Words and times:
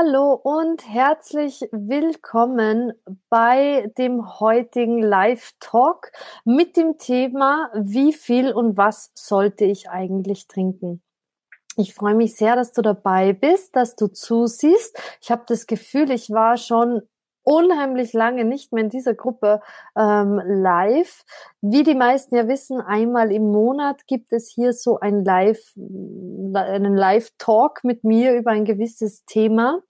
Hallo 0.00 0.34
und 0.34 0.88
herzlich 0.88 1.66
willkommen 1.72 2.92
bei 3.30 3.90
dem 3.98 4.38
heutigen 4.38 5.02
Live-Talk 5.02 6.12
mit 6.44 6.76
dem 6.76 6.98
Thema, 6.98 7.68
wie 7.74 8.12
viel 8.12 8.52
und 8.52 8.76
was 8.76 9.10
sollte 9.16 9.64
ich 9.64 9.90
eigentlich 9.90 10.46
trinken? 10.46 11.02
Ich 11.76 11.94
freue 11.94 12.14
mich 12.14 12.36
sehr, 12.36 12.54
dass 12.54 12.70
du 12.70 12.80
dabei 12.80 13.32
bist, 13.32 13.74
dass 13.74 13.96
du 13.96 14.06
zusiehst. 14.06 14.96
Ich 15.20 15.32
habe 15.32 15.42
das 15.48 15.66
Gefühl, 15.66 16.12
ich 16.12 16.30
war 16.30 16.58
schon 16.58 17.02
unheimlich 17.48 18.12
lange 18.12 18.44
nicht 18.44 18.72
mehr 18.74 18.84
in 18.84 18.90
dieser 18.90 19.14
Gruppe 19.14 19.62
ähm, 19.96 20.38
live. 20.44 21.24
Wie 21.62 21.82
die 21.82 21.94
meisten 21.94 22.36
ja 22.36 22.46
wissen, 22.46 22.78
einmal 22.82 23.32
im 23.32 23.50
Monat 23.50 24.06
gibt 24.06 24.34
es 24.34 24.50
hier 24.50 24.74
so 24.74 25.00
ein 25.00 25.24
Live, 25.24 25.72
einen 25.76 26.94
Live-Talk 26.94 27.84
mit 27.84 28.04
mir 28.04 28.34
über 28.34 28.50
ein 28.50 28.66
gewisses 28.66 29.24
Thema. 29.24 29.80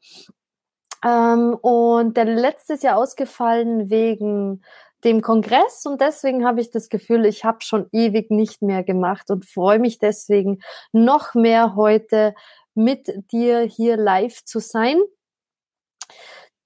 Ähm, 1.05 1.57
und 1.61 2.17
der 2.17 2.27
letzte 2.27 2.75
ist 2.75 2.85
ja 2.85 2.95
ausgefallen 2.95 3.91
wegen 3.91 4.63
dem 5.03 5.21
Kongress 5.21 5.85
und 5.85 6.01
deswegen 6.01 6.45
habe 6.45 6.61
ich 6.61 6.71
das 6.71 6.89
Gefühl, 6.89 7.27
ich 7.27 7.45
habe 7.45 7.59
schon 7.63 7.87
ewig 7.91 8.31
nicht 8.31 8.63
mehr 8.63 8.85
gemacht 8.85 9.31
und 9.31 9.47
freue 9.47 9.81
mich 9.81 9.99
deswegen 9.99 10.61
noch 10.93 11.35
mehr 11.35 11.75
heute 11.75 12.35
mit 12.75 13.09
dir 13.33 13.63
hier 13.63 13.97
live 13.97 14.45
zu 14.45 14.61
sein. 14.61 15.01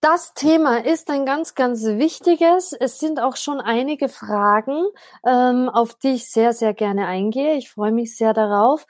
Das 0.04 0.34
Thema 0.34 0.84
ist 0.84 1.10
ein 1.10 1.24
ganz, 1.24 1.54
ganz 1.54 1.84
wichtiges. 1.84 2.72
Es 2.72 2.98
sind 2.98 3.20
auch 3.20 3.36
schon 3.36 3.60
einige 3.60 4.08
Fragen, 4.08 4.84
ähm, 5.24 5.68
auf 5.68 5.94
die 5.94 6.14
ich 6.14 6.28
sehr, 6.28 6.52
sehr 6.52 6.74
gerne 6.74 7.06
eingehe. 7.06 7.54
Ich 7.54 7.70
freue 7.70 7.92
mich 7.92 8.16
sehr 8.16 8.34
darauf. 8.34 8.84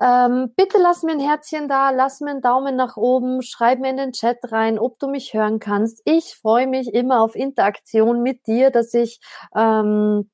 Ähm, 0.00 0.52
bitte 0.56 0.78
lass 0.78 1.02
mir 1.02 1.12
ein 1.14 1.20
Herzchen 1.20 1.68
da, 1.68 1.90
lass 1.90 2.20
mir 2.20 2.30
einen 2.30 2.42
Daumen 2.42 2.76
nach 2.76 2.96
oben, 2.96 3.42
schreib 3.42 3.80
mir 3.80 3.90
in 3.90 3.96
den 3.96 4.12
Chat 4.12 4.38
rein, 4.52 4.78
ob 4.78 5.00
du 5.00 5.08
mich 5.08 5.34
hören 5.34 5.58
kannst. 5.58 6.00
Ich 6.04 6.36
freue 6.36 6.68
mich 6.68 6.94
immer 6.94 7.22
auf 7.22 7.34
Interaktion 7.34 8.22
mit 8.22 8.46
dir, 8.46 8.70
dass 8.70 8.94
ich 8.94 9.20
ähm, 9.56 10.30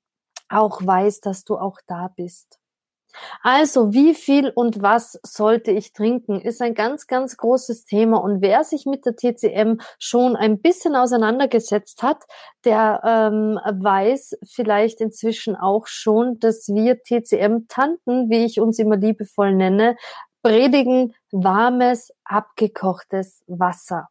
auch 0.50 0.84
weiß, 0.84 1.20
dass 1.20 1.44
du 1.44 1.56
auch 1.56 1.78
da 1.86 2.08
bist. 2.14 2.57
Also, 3.42 3.92
wie 3.92 4.14
viel 4.14 4.50
und 4.54 4.82
was 4.82 5.18
sollte 5.22 5.70
ich 5.70 5.92
trinken, 5.92 6.40
ist 6.40 6.60
ein 6.60 6.74
ganz, 6.74 7.06
ganz 7.06 7.36
großes 7.36 7.84
Thema. 7.84 8.18
Und 8.18 8.42
wer 8.42 8.64
sich 8.64 8.86
mit 8.86 9.04
der 9.06 9.16
TCM 9.16 9.80
schon 9.98 10.36
ein 10.36 10.60
bisschen 10.60 10.96
auseinandergesetzt 10.96 12.02
hat, 12.02 12.24
der 12.64 13.00
ähm, 13.04 13.58
weiß 13.64 14.38
vielleicht 14.44 15.00
inzwischen 15.00 15.56
auch 15.56 15.86
schon, 15.86 16.38
dass 16.38 16.68
wir 16.68 17.02
TCM-Tanten, 17.02 18.30
wie 18.30 18.44
ich 18.44 18.60
uns 18.60 18.78
immer 18.78 18.96
liebevoll 18.96 19.54
nenne, 19.54 19.96
predigen 20.42 21.14
warmes, 21.30 22.12
abgekochtes 22.24 23.42
Wasser. 23.46 24.08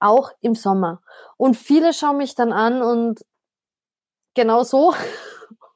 Auch 0.00 0.30
im 0.40 0.54
Sommer. 0.54 1.00
Und 1.36 1.56
viele 1.56 1.92
schauen 1.92 2.18
mich 2.18 2.34
dann 2.34 2.52
an 2.52 2.82
und 2.82 3.20
genau 4.34 4.62
so 4.62 4.94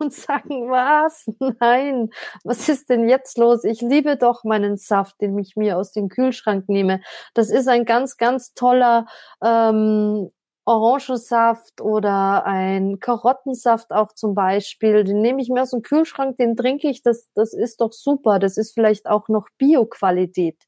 und 0.03 0.13
sagen, 0.13 0.71
was? 0.71 1.27
Nein, 1.61 2.11
was 2.45 2.69
ist 2.69 2.91
denn 2.91 3.09
jetzt 3.09 3.39
los? 3.39 3.65
Ich 3.65 3.81
liebe 3.81 4.17
doch 4.17 4.45
meinen 4.45 4.77
Saft, 4.77 5.21
den 5.21 5.39
ich 5.39 5.57
mir 5.57 5.79
aus 5.79 5.93
dem 5.93 6.09
Kühlschrank 6.09 6.69
nehme. 6.69 7.01
Das 7.35 7.51
ist 7.51 7.69
ein 7.69 7.85
ganz, 7.85 8.17
ganz 8.17 8.55
toller 8.55 9.07
ähm, 9.43 10.31
Orangensaft 10.65 11.81
oder 11.81 12.47
ein 12.47 13.01
Karottensaft 13.01 13.93
auch 13.93 14.13
zum 14.13 14.35
Beispiel. 14.35 15.05
Den 15.05 15.21
nehme 15.21 15.43
ich 15.43 15.49
mir 15.49 15.63
aus 15.63 15.71
dem 15.71 15.83
Kühlschrank, 15.83 16.37
den 16.37 16.57
trinke 16.57 16.89
ich. 16.89 17.03
Das, 17.03 17.29
das 17.35 17.53
ist 17.53 17.81
doch 17.81 17.93
super. 17.93 18.39
Das 18.39 18.57
ist 18.57 18.73
vielleicht 18.73 19.07
auch 19.07 19.29
noch 19.29 19.47
Bio-Qualität. 19.59 20.59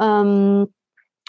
Ähm, 0.00 0.72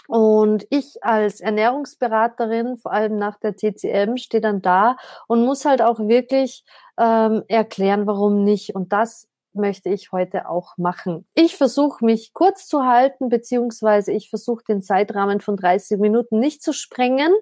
und 0.08 0.66
ich 0.70 1.02
als 1.02 1.40
Ernährungsberaterin, 1.40 2.76
vor 2.76 2.92
allem 2.92 3.16
nach 3.16 3.38
der 3.38 3.56
TCM, 3.56 4.16
stehe 4.16 4.40
dann 4.40 4.62
da 4.62 4.96
und 5.26 5.44
muss 5.44 5.64
halt 5.64 5.82
auch 5.82 5.98
wirklich 5.98 6.64
ähm, 6.98 7.42
erklären, 7.48 8.06
warum 8.06 8.44
nicht. 8.44 8.74
Und 8.74 8.92
das 8.92 9.28
möchte 9.56 9.88
ich 9.88 10.12
heute 10.12 10.48
auch 10.48 10.76
machen. 10.78 11.26
Ich 11.34 11.56
versuche 11.56 12.04
mich 12.04 12.32
kurz 12.32 12.66
zu 12.66 12.84
halten, 12.84 13.28
beziehungsweise 13.28 14.12
ich 14.12 14.30
versuche 14.30 14.64
den 14.64 14.82
Zeitrahmen 14.82 15.40
von 15.40 15.56
30 15.56 15.98
Minuten 15.98 16.38
nicht 16.38 16.62
zu 16.62 16.72
sprengen. 16.72 17.32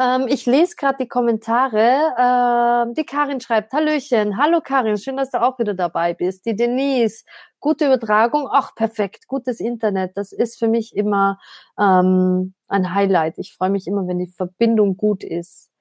Ähm, 0.00 0.26
ich 0.28 0.46
lese 0.46 0.76
gerade 0.76 0.98
die 1.00 1.08
Kommentare. 1.08 2.14
Ähm, 2.18 2.94
die 2.94 3.04
Karin 3.04 3.40
schreibt, 3.40 3.72
Hallöchen, 3.72 4.36
hallo 4.36 4.60
Karin, 4.62 4.98
schön, 4.98 5.16
dass 5.16 5.30
du 5.30 5.42
auch 5.42 5.58
wieder 5.58 5.74
dabei 5.74 6.14
bist. 6.14 6.46
Die 6.46 6.56
Denise, 6.56 7.24
gute 7.60 7.86
Übertragung, 7.86 8.48
ach 8.50 8.74
perfekt, 8.74 9.26
gutes 9.26 9.60
Internet. 9.60 10.16
Das 10.16 10.32
ist 10.32 10.58
für 10.58 10.68
mich 10.68 10.94
immer 10.94 11.38
ähm, 11.78 12.54
ein 12.68 12.94
Highlight. 12.94 13.38
Ich 13.38 13.54
freue 13.54 13.70
mich 13.70 13.86
immer, 13.86 14.06
wenn 14.06 14.18
die 14.18 14.28
Verbindung 14.28 14.96
gut 14.96 15.24
ist. 15.24 15.71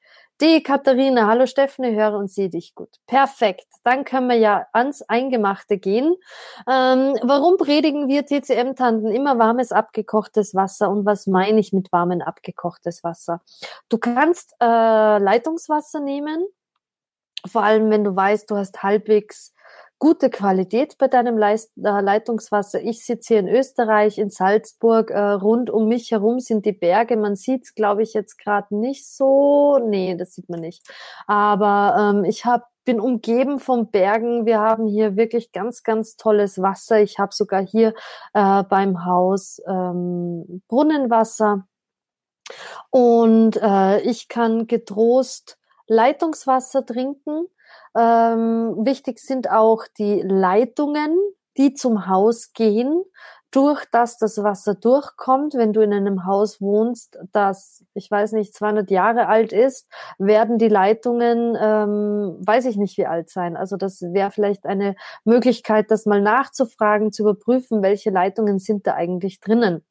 Die 0.42 0.64
Katharina, 0.64 1.28
hallo 1.28 1.46
Stephanie, 1.46 1.96
höre 1.96 2.18
und 2.18 2.32
sehe 2.32 2.50
dich 2.50 2.74
gut. 2.74 2.90
Perfekt. 3.06 3.68
Dann 3.84 4.06
können 4.06 4.28
wir 4.28 4.38
ja 4.38 4.66
ans 4.74 5.04
Eingemachte 5.04 5.78
gehen. 5.78 6.16
Ähm, 6.68 7.16
warum 7.22 7.58
predigen 7.58 8.08
wir 8.08 8.26
TCM-Tanten 8.26 9.12
immer 9.12 9.38
warmes, 9.38 9.72
abgekochtes 9.72 10.56
Wasser? 10.56 10.90
Und 10.90 11.06
was 11.06 11.28
meine 11.28 11.60
ich 11.60 11.74
mit 11.74 11.92
warmem, 11.92 12.22
abgekochtes 12.22 13.04
Wasser? 13.04 13.42
Du 13.88 14.00
kannst 14.00 14.56
äh, 14.60 14.66
Leitungswasser 15.20 16.00
nehmen, 16.00 16.44
vor 17.46 17.62
allem 17.62 17.92
wenn 17.92 18.04
du 18.04 18.16
weißt, 18.16 18.50
du 18.50 18.56
hast 18.56 18.82
halbwegs 18.82 19.54
gute 20.02 20.32
Qualität 20.32 20.98
bei 20.98 21.08
deinem 21.08 21.38
Leist 21.38 21.72
äh, 21.78 22.02
Leitungswasser. 22.02 22.82
Ich 22.82 23.06
sitze 23.06 23.36
hier 23.36 23.40
in 23.40 23.48
Österreich, 23.48 24.18
in 24.18 24.32
Salzburg. 24.32 25.12
Äh, 25.12 25.20
rund 25.20 25.70
um 25.70 25.88
mich 25.88 26.10
herum 26.10 26.40
sind 26.40 26.66
die 26.66 26.72
Berge. 26.72 27.18
Man 27.18 27.36
sieht 27.36 27.66
es, 27.66 27.76
glaube 27.76 28.02
ich, 28.02 28.14
jetzt 28.16 28.40
gerade 28.40 28.76
nicht 28.76 29.08
so. 29.08 29.78
Nee, 29.78 30.16
das 30.16 30.34
sieht 30.34 30.50
man 30.50 30.60
nicht. 30.60 30.90
Aber 31.28 32.16
ähm, 32.16 32.26
ich 32.26 32.46
habe 32.46 32.64
bin 32.84 33.00
umgeben 33.00 33.60
von 33.60 33.92
Bergen. 33.92 34.48
Wir 34.48 34.60
haben 34.60 34.88
hier 34.88 35.18
wirklich 35.18 35.52
ganz, 35.52 35.84
ganz 35.84 36.16
tolles 36.16 36.60
Wasser. 36.60 37.00
Ich 37.00 37.20
habe 37.20 37.32
sogar 37.32 37.64
hier 37.64 37.94
äh, 38.34 38.64
beim 38.64 39.06
Haus 39.06 39.62
ähm, 39.68 40.64
Brunnenwasser. 40.68 41.68
Und 42.90 43.56
äh, 43.62 44.02
ich 44.02 44.30
kann 44.30 44.66
getrost 44.66 45.60
Leitungswasser 45.86 46.88
trinken. 46.88 47.46
Ähm, 47.98 48.76
wichtig 48.86 49.20
sind 49.20 49.50
auch 49.50 49.86
die 49.98 50.22
Leitungen, 50.22 51.18
die 51.58 51.74
zum 51.74 52.08
Haus 52.08 52.54
gehen, 52.54 53.04
durch 53.52 53.84
das 53.92 54.18
das 54.18 54.42
Wasser 54.44 54.76
durchkommt. 54.76 55.56
Wenn 55.56 55.74
du 55.74 55.82
in 55.82 55.94
einem 55.94 56.26
Haus 56.26 56.62
wohnst, 56.62 57.20
das, 57.34 57.84
ich 57.94 58.10
weiß 58.10 58.32
nicht, 58.32 58.54
200 58.56 58.90
Jahre 58.92 59.28
alt 59.28 59.52
ist, 59.52 59.88
werden 60.18 60.58
die 60.58 60.70
Leitungen, 60.70 61.58
ähm, 61.62 62.38
weiß 62.46 62.66
ich 62.66 62.78
nicht, 62.78 62.98
wie 62.98 63.06
alt 63.08 63.30
sein. 63.30 63.58
Also 63.58 63.76
das 63.76 64.02
wäre 64.02 64.32
vielleicht 64.32 64.66
eine 64.66 64.96
Möglichkeit, 65.26 65.92
das 65.92 66.06
mal 66.06 66.22
nachzufragen, 66.22 67.12
zu 67.12 67.24
überprüfen, 67.24 67.82
welche 67.84 68.10
Leitungen 68.10 68.60
sind 68.60 68.88
da 68.88 68.94
eigentlich 68.94 69.42
drinnen. 69.42 69.84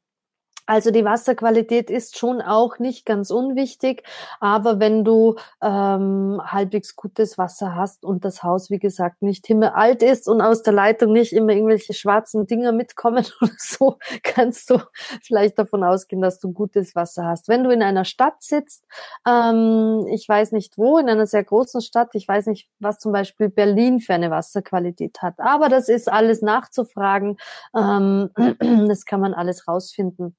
Also 0.71 0.89
die 0.91 1.03
Wasserqualität 1.03 1.89
ist 1.89 2.17
schon 2.17 2.41
auch 2.41 2.79
nicht 2.79 3.05
ganz 3.05 3.29
unwichtig, 3.29 4.03
aber 4.39 4.79
wenn 4.79 5.03
du 5.03 5.35
ähm, 5.61 6.41
halbwegs 6.45 6.95
gutes 6.95 7.37
Wasser 7.37 7.75
hast 7.75 8.05
und 8.05 8.23
das 8.23 8.41
Haus, 8.41 8.69
wie 8.69 8.79
gesagt, 8.79 9.21
nicht 9.21 9.45
himmelalt 9.45 10.01
ist 10.01 10.29
und 10.29 10.39
aus 10.39 10.63
der 10.63 10.71
Leitung 10.71 11.11
nicht 11.11 11.33
immer 11.33 11.51
irgendwelche 11.51 11.93
schwarzen 11.93 12.47
Dinger 12.47 12.71
mitkommen 12.71 13.25
oder 13.41 13.51
so, 13.57 13.97
kannst 14.23 14.69
du 14.69 14.79
vielleicht 15.21 15.59
davon 15.59 15.83
ausgehen, 15.83 16.21
dass 16.21 16.39
du 16.39 16.53
gutes 16.53 16.95
Wasser 16.95 17.25
hast. 17.25 17.49
Wenn 17.49 17.65
du 17.65 17.71
in 17.71 17.83
einer 17.83 18.05
Stadt 18.05 18.41
sitzt, 18.41 18.85
ähm, 19.27 20.07
ich 20.09 20.25
weiß 20.25 20.53
nicht 20.53 20.77
wo, 20.77 20.99
in 20.99 21.09
einer 21.09 21.27
sehr 21.27 21.43
großen 21.43 21.81
Stadt, 21.81 22.11
ich 22.13 22.25
weiß 22.25 22.45
nicht, 22.45 22.69
was 22.79 22.97
zum 22.97 23.11
Beispiel 23.11 23.49
Berlin 23.49 23.99
für 23.99 24.13
eine 24.13 24.31
Wasserqualität 24.31 25.21
hat, 25.21 25.33
aber 25.37 25.67
das 25.67 25.89
ist 25.89 26.09
alles 26.09 26.41
nachzufragen, 26.41 27.35
ähm, 27.75 28.29
das 28.87 29.03
kann 29.03 29.19
man 29.19 29.33
alles 29.33 29.67
rausfinden. 29.67 30.37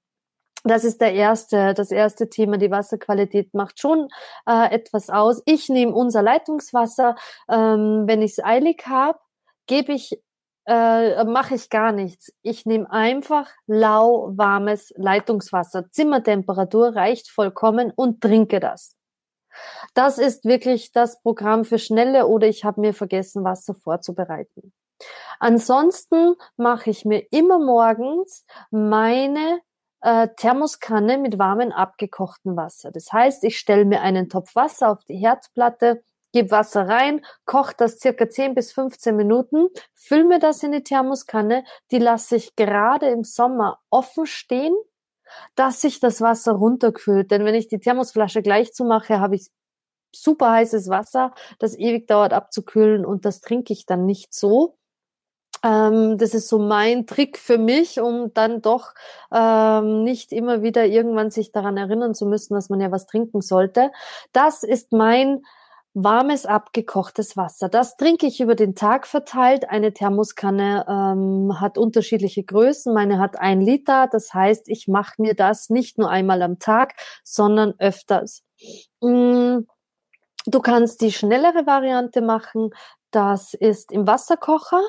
Das 0.65 0.85
ist 0.85 1.01
der 1.01 1.13
erste, 1.13 1.75
das 1.75 1.91
erste 1.91 2.29
Thema. 2.29 2.57
Die 2.57 2.71
Wasserqualität 2.71 3.53
macht 3.53 3.81
schon 3.81 4.09
äh, 4.47 4.73
etwas 4.73 5.11
aus. 5.11 5.43
Ich 5.45 5.69
nehme 5.69 5.93
unser 5.93 6.23
Leitungswasser, 6.23 7.17
ähm, 7.49 8.05
wenn 8.07 8.23
ich 8.23 8.33
es 8.33 8.45
eilig 8.45 8.85
habe, 8.87 9.19
gebe 9.67 9.93
ich, 9.93 10.21
äh, 10.67 11.25
mache 11.25 11.57
ich 11.57 11.69
gar 11.69 11.91
nichts. 11.91 12.33
Ich 12.43 12.65
nehme 12.65 12.91
einfach 12.93 13.51
lauwarmes 13.67 14.93
Leitungswasser. 14.97 15.91
Zimmertemperatur 15.91 16.95
reicht 16.95 17.29
vollkommen 17.29 17.93
und 17.95 18.21
trinke 18.21 18.61
das. 18.61 18.97
Das 19.95 20.19
ist 20.19 20.45
wirklich 20.45 20.93
das 20.93 21.21
Programm 21.23 21.65
für 21.65 21.79
schnelle 21.79 22.27
oder 22.27 22.47
ich 22.47 22.65
habe 22.65 22.81
mir 22.81 22.95
vergessen, 22.95 23.45
Wasser 23.45 23.75
vorzubereiten. 23.75 24.73
Ansonsten 25.41 26.37
mache 26.57 26.91
ich 26.91 27.05
mir 27.05 27.27
immer 27.33 27.59
morgens 27.59 28.47
meine 28.71 29.61
äh, 30.03 30.29
Thermoskanne 30.37 31.19
mit 31.19 31.39
warmem 31.39 31.73
abgekochten 31.73 32.57
Wasser. 32.57 32.91
Das 32.91 33.13
heißt, 33.13 33.45
ich 33.45 33.59
stelle 33.59 33.85
mir 33.85 34.03
einen 34.03 34.29
Topf 34.29 34.55
Wasser 34.55 34.91
auf 34.91 35.05
die 35.05 35.17
Herdplatte, 35.17 36.03
gebe 36.33 36.51
Wasser 36.51 36.89
rein, 36.89 37.25
koche 37.45 37.75
das 37.77 37.99
circa 37.99 38.29
10 38.29 38.55
bis 38.55 38.73
15 38.73 39.17
Minuten, 39.17 39.69
fülle 39.95 40.25
mir 40.25 40.39
das 40.39 40.63
in 40.63 40.73
die 40.73 40.83
Thermoskanne, 40.83 41.65
die 41.91 41.99
lasse 41.99 42.37
ich 42.37 42.57
gerade 42.57 43.09
im 43.09 43.25
Sommer 43.25 43.81
offen 43.91 44.27
stehen 44.27 44.75
dass 45.55 45.81
sich 45.81 46.01
das 46.01 46.21
Wasser 46.21 46.53
runterkühlt. 46.53 47.31
Denn 47.31 47.45
wenn 47.45 47.55
ich 47.55 47.69
die 47.69 47.81
Thermosflasche 47.81 48.43
gleich 48.43 48.73
zumache, 48.73 49.21
habe 49.21 49.37
ich 49.37 49.49
super 50.15 50.51
heißes 50.51 50.89
Wasser, 50.89 51.33
das 51.59 51.79
ewig 51.79 52.07
dauert 52.07 52.33
abzukühlen 52.33 53.05
und 53.05 53.25
das 53.25 53.41
trinke 53.41 53.73
ich 53.73 53.87
dann 53.87 54.05
nicht 54.05 54.35
so. 54.35 54.77
Ähm, 55.63 56.19
das 56.19 56.35
ist 56.35 56.49
so 56.49 56.59
mein 56.59 57.07
Trick 57.07 57.39
für 57.39 57.59
mich, 57.59 58.01
um 58.01 58.33
dann 58.35 58.63
doch 58.63 58.95
ähm, 59.33 60.03
nicht 60.03 60.33
immer 60.33 60.63
wieder 60.63 60.87
irgendwann 60.87 61.31
sich 61.31 61.53
daran 61.53 61.77
erinnern 61.77 62.15
zu 62.15 62.27
müssen, 62.27 62.55
dass 62.55 62.69
man 62.69 62.81
ja 62.81 62.91
was 62.91 63.07
trinken 63.07 63.41
sollte. 63.41 63.93
Das 64.33 64.63
ist 64.65 64.93
mein 64.93 65.43
warmes, 65.95 66.47
abgekochtes 66.47 67.37
Wasser. 67.37 67.69
Das 67.69 67.97
trinke 67.97 68.27
ich 68.27 68.41
über 68.41 68.55
den 68.55 68.75
Tag 68.75 69.07
verteilt. 69.07 69.69
Eine 69.69 69.93
Thermoskanne 69.93 70.87
ähm, 70.89 71.61
hat 71.61 71.77
unterschiedliche 71.77 72.45
Größen. 72.45 72.95
Meine 72.95 73.19
hat 73.19 73.39
ein 73.39 73.61
Liter. 73.61 74.09
Das 74.11 74.33
heißt, 74.33 74.69
ich 74.69 74.89
mache 74.89 75.21
mir 75.21 75.35
das 75.35 75.69
nicht 75.71 75.99
nur 75.99 76.09
einmal 76.11 76.43
am 76.43 76.59
Tag, 76.59 76.95
sondern 77.25 77.75
öfters. 77.79 78.43
Mm, 79.01 79.61
du 80.47 80.61
kannst 80.61 81.03
die 81.03 81.13
schnellere 81.13 81.67
Variante 81.67 82.23
machen. 82.23 82.71
Das 83.11 83.53
ist 83.53 83.93
im 83.93 84.07
Wasserkocher. 84.07 84.81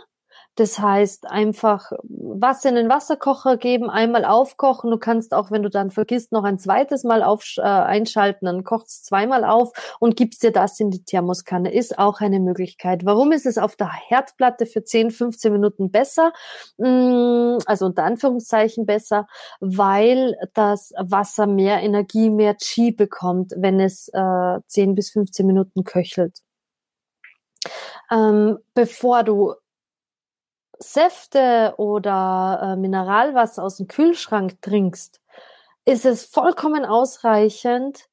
Das 0.56 0.78
heißt, 0.78 1.30
einfach 1.30 1.92
Wasser 2.04 2.70
in 2.70 2.76
den 2.76 2.90
Wasserkocher 2.90 3.58
geben, 3.58 3.90
einmal 3.90 4.24
aufkochen. 4.24 4.92
Du 4.92 5.00
kannst 5.00 5.34
auch, 5.34 5.50
wenn 5.50 5.64
du 5.64 5.70
dann 5.70 5.90
vergisst, 5.90 6.32
noch 6.32 6.44
ein 6.44 6.60
zweites 6.60 7.04
Mal 7.04 7.24
auf, 7.24 7.44
äh, 7.58 7.62
einschalten, 7.62 8.46
dann 8.46 8.64
kochst 8.64 9.06
zweimal 9.06 9.46
auf 9.46 9.72
und 10.00 10.16
gibst 10.16 10.44
dir 10.44 10.52
das 10.52 10.80
in 10.80 10.92
die 10.92 11.04
Thermoskanne. 11.04 11.74
Ist 11.74 11.98
auch 11.98 12.22
eine 12.22 12.40
Möglichkeit. 12.40 13.04
Warum 13.04 13.32
ist 13.32 13.48
es 13.48 13.58
auf 13.58 13.76
der 13.76 13.92
Herdplatte 13.92 14.68
für 14.68 14.84
10, 14.84 15.10
15 15.10 15.52
Minuten 15.52 15.90
besser? 15.90 16.34
Mm, 16.78 17.58
also 17.66 17.88
unter 17.88 18.04
Anführungszeichen 18.04 18.86
besser, 18.86 19.28
weil 19.60 20.36
das 20.54 20.94
Wasser 21.00 21.48
mehr 21.48 21.82
Energie, 21.82 22.30
mehr 22.30 22.58
Chi 22.58 22.92
bekommt, 22.92 23.54
wenn 23.58 23.80
es 23.80 24.08
äh, 24.14 24.60
10 24.68 24.94
bis 24.94 25.10
15 25.12 25.48
Minuten 25.48 25.84
köchelt. 25.84 26.40
Ähm, 28.12 28.60
bevor 28.74 29.24
du 29.24 29.54
Säfte 30.92 31.74
oder 31.78 32.60
äh, 32.62 32.76
Mineralwasser 32.76 33.64
aus 33.64 33.78
dem 33.78 33.88
Kühlschrank 33.88 34.62
trinkst, 34.62 35.22
ist 35.86 36.06
es 36.06 36.26
vollkommen 36.26 36.86
ausreichend, 36.86 38.08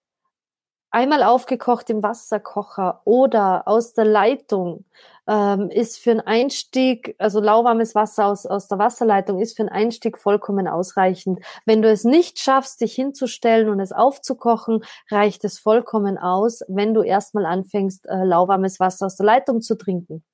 einmal 0.90 1.22
aufgekocht 1.22 1.88
im 1.90 2.02
Wasserkocher 2.02 3.02
oder 3.05 3.69
aus 3.69 3.93
der 3.93 4.05
Leitung 4.05 4.84
ähm, 5.28 5.70
ist 5.70 5.99
für 5.99 6.11
einen 6.11 6.20
Einstieg, 6.20 7.14
also 7.19 7.40
lauwarmes 7.40 7.94
Wasser 7.94 8.26
aus, 8.26 8.46
aus 8.46 8.67
der 8.67 8.78
Wasserleitung 8.78 9.40
ist 9.40 9.56
für 9.56 9.62
einen 9.62 9.70
Einstieg 9.70 10.19
vollkommen 10.19 10.66
ausreichend. 10.66 11.38
Wenn 11.64 11.82
du 11.82 11.90
es 11.90 12.05
nicht 12.05 12.40
schaffst, 12.40 12.81
dich 12.81 12.94
hinzustellen 12.94 13.69
und 13.69 13.78
es 13.78 13.93
aufzukochen, 13.93 14.82
reicht 15.11 15.44
es 15.44 15.58
vollkommen 15.58 16.19
aus, 16.19 16.62
wenn 16.69 16.94
du 16.94 17.02
erstmal 17.02 17.46
anfängst, 17.46 18.06
äh, 18.06 18.25
lauwarmes 18.25 18.81
Wasser 18.81 19.06
aus 19.06 19.16
der 19.16 19.26
Leitung 19.26 19.61
zu 19.61 19.76
trinken. 19.76 20.25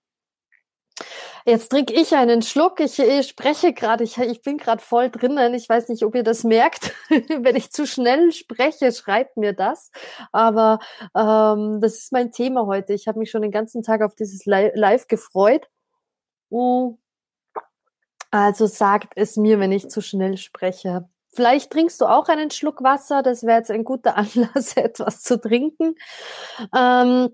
Jetzt 1.49 1.69
trinke 1.69 1.95
ich 1.95 2.13
einen 2.17 2.43
Schluck. 2.43 2.81
Ich, 2.81 2.99
ich 2.99 3.29
spreche 3.29 3.73
gerade, 3.73 4.03
ich, 4.03 4.19
ich 4.19 4.43
bin 4.43 4.59
gerade 4.59 4.83
voll 4.83 5.11
drinnen. 5.11 5.55
Ich 5.55 5.69
weiß 5.69 5.89
nicht, 5.89 6.03
ob 6.03 6.17
ihr 6.17 6.25
das 6.25 6.43
merkt. 6.43 6.93
Wenn 7.09 7.55
ich 7.55 7.71
zu 7.71 7.87
schnell 7.87 8.33
spreche, 8.33 8.91
schreibt 8.91 9.37
mir 9.37 9.53
das. 9.53 9.93
Aber 10.33 10.81
ähm, 11.17 11.81
das 11.81 11.99
ist 11.99 12.13
mein 12.13 12.33
Thema 12.33 12.67
heute. 12.67 12.95
Ich 12.95 13.07
habe 13.07 13.21
mich 13.21 13.31
schon 13.31 13.43
den 13.43 13.53
ganzen 13.53 13.85
Tag 13.85 14.03
auf 14.03 14.17
dieses 14.17 14.45
Live 14.45 15.07
gefreut. 15.07 15.69
Mm. 16.51 16.95
Also 18.33 18.67
sagt 18.67 19.13
es 19.15 19.37
mir, 19.37 19.61
wenn 19.61 19.71
ich 19.71 19.89
zu 19.89 20.01
schnell 20.03 20.37
spreche. 20.39 21.09
Vielleicht 21.33 21.71
trinkst 21.71 22.01
du 22.01 22.07
auch 22.07 22.29
einen 22.29 22.51
Schluck 22.51 22.83
Wasser. 22.83 23.23
Das 23.23 23.45
wäre 23.45 23.59
jetzt 23.59 23.71
ein 23.71 23.85
guter 23.85 24.17
Anlass, 24.17 24.77
etwas 24.77 25.23
zu 25.23 25.41
trinken. 25.41 25.95
Ähm, 26.77 27.31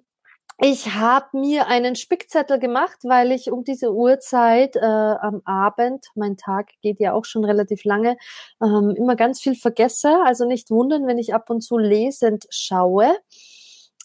ich 0.58 0.94
habe 0.94 1.38
mir 1.38 1.66
einen 1.66 1.96
Spickzettel 1.96 2.58
gemacht, 2.58 2.98
weil 3.04 3.32
ich 3.32 3.50
um 3.50 3.64
diese 3.64 3.92
Uhrzeit 3.92 4.76
äh, 4.76 4.80
am 4.80 5.42
Abend, 5.44 6.06
mein 6.14 6.36
Tag 6.36 6.70
geht 6.82 7.00
ja 7.00 7.12
auch 7.14 7.24
schon 7.24 7.44
relativ 7.44 7.84
lange, 7.84 8.16
ähm, 8.62 8.94
immer 8.96 9.16
ganz 9.16 9.40
viel 9.40 9.54
vergesse. 9.54 10.14
Also 10.24 10.46
nicht 10.46 10.70
wundern, 10.70 11.06
wenn 11.06 11.18
ich 11.18 11.34
ab 11.34 11.50
und 11.50 11.62
zu 11.62 11.78
lesend 11.78 12.46
schaue. 12.50 13.16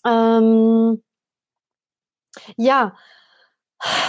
Ähm, 0.05 1.03
ja, 2.57 2.95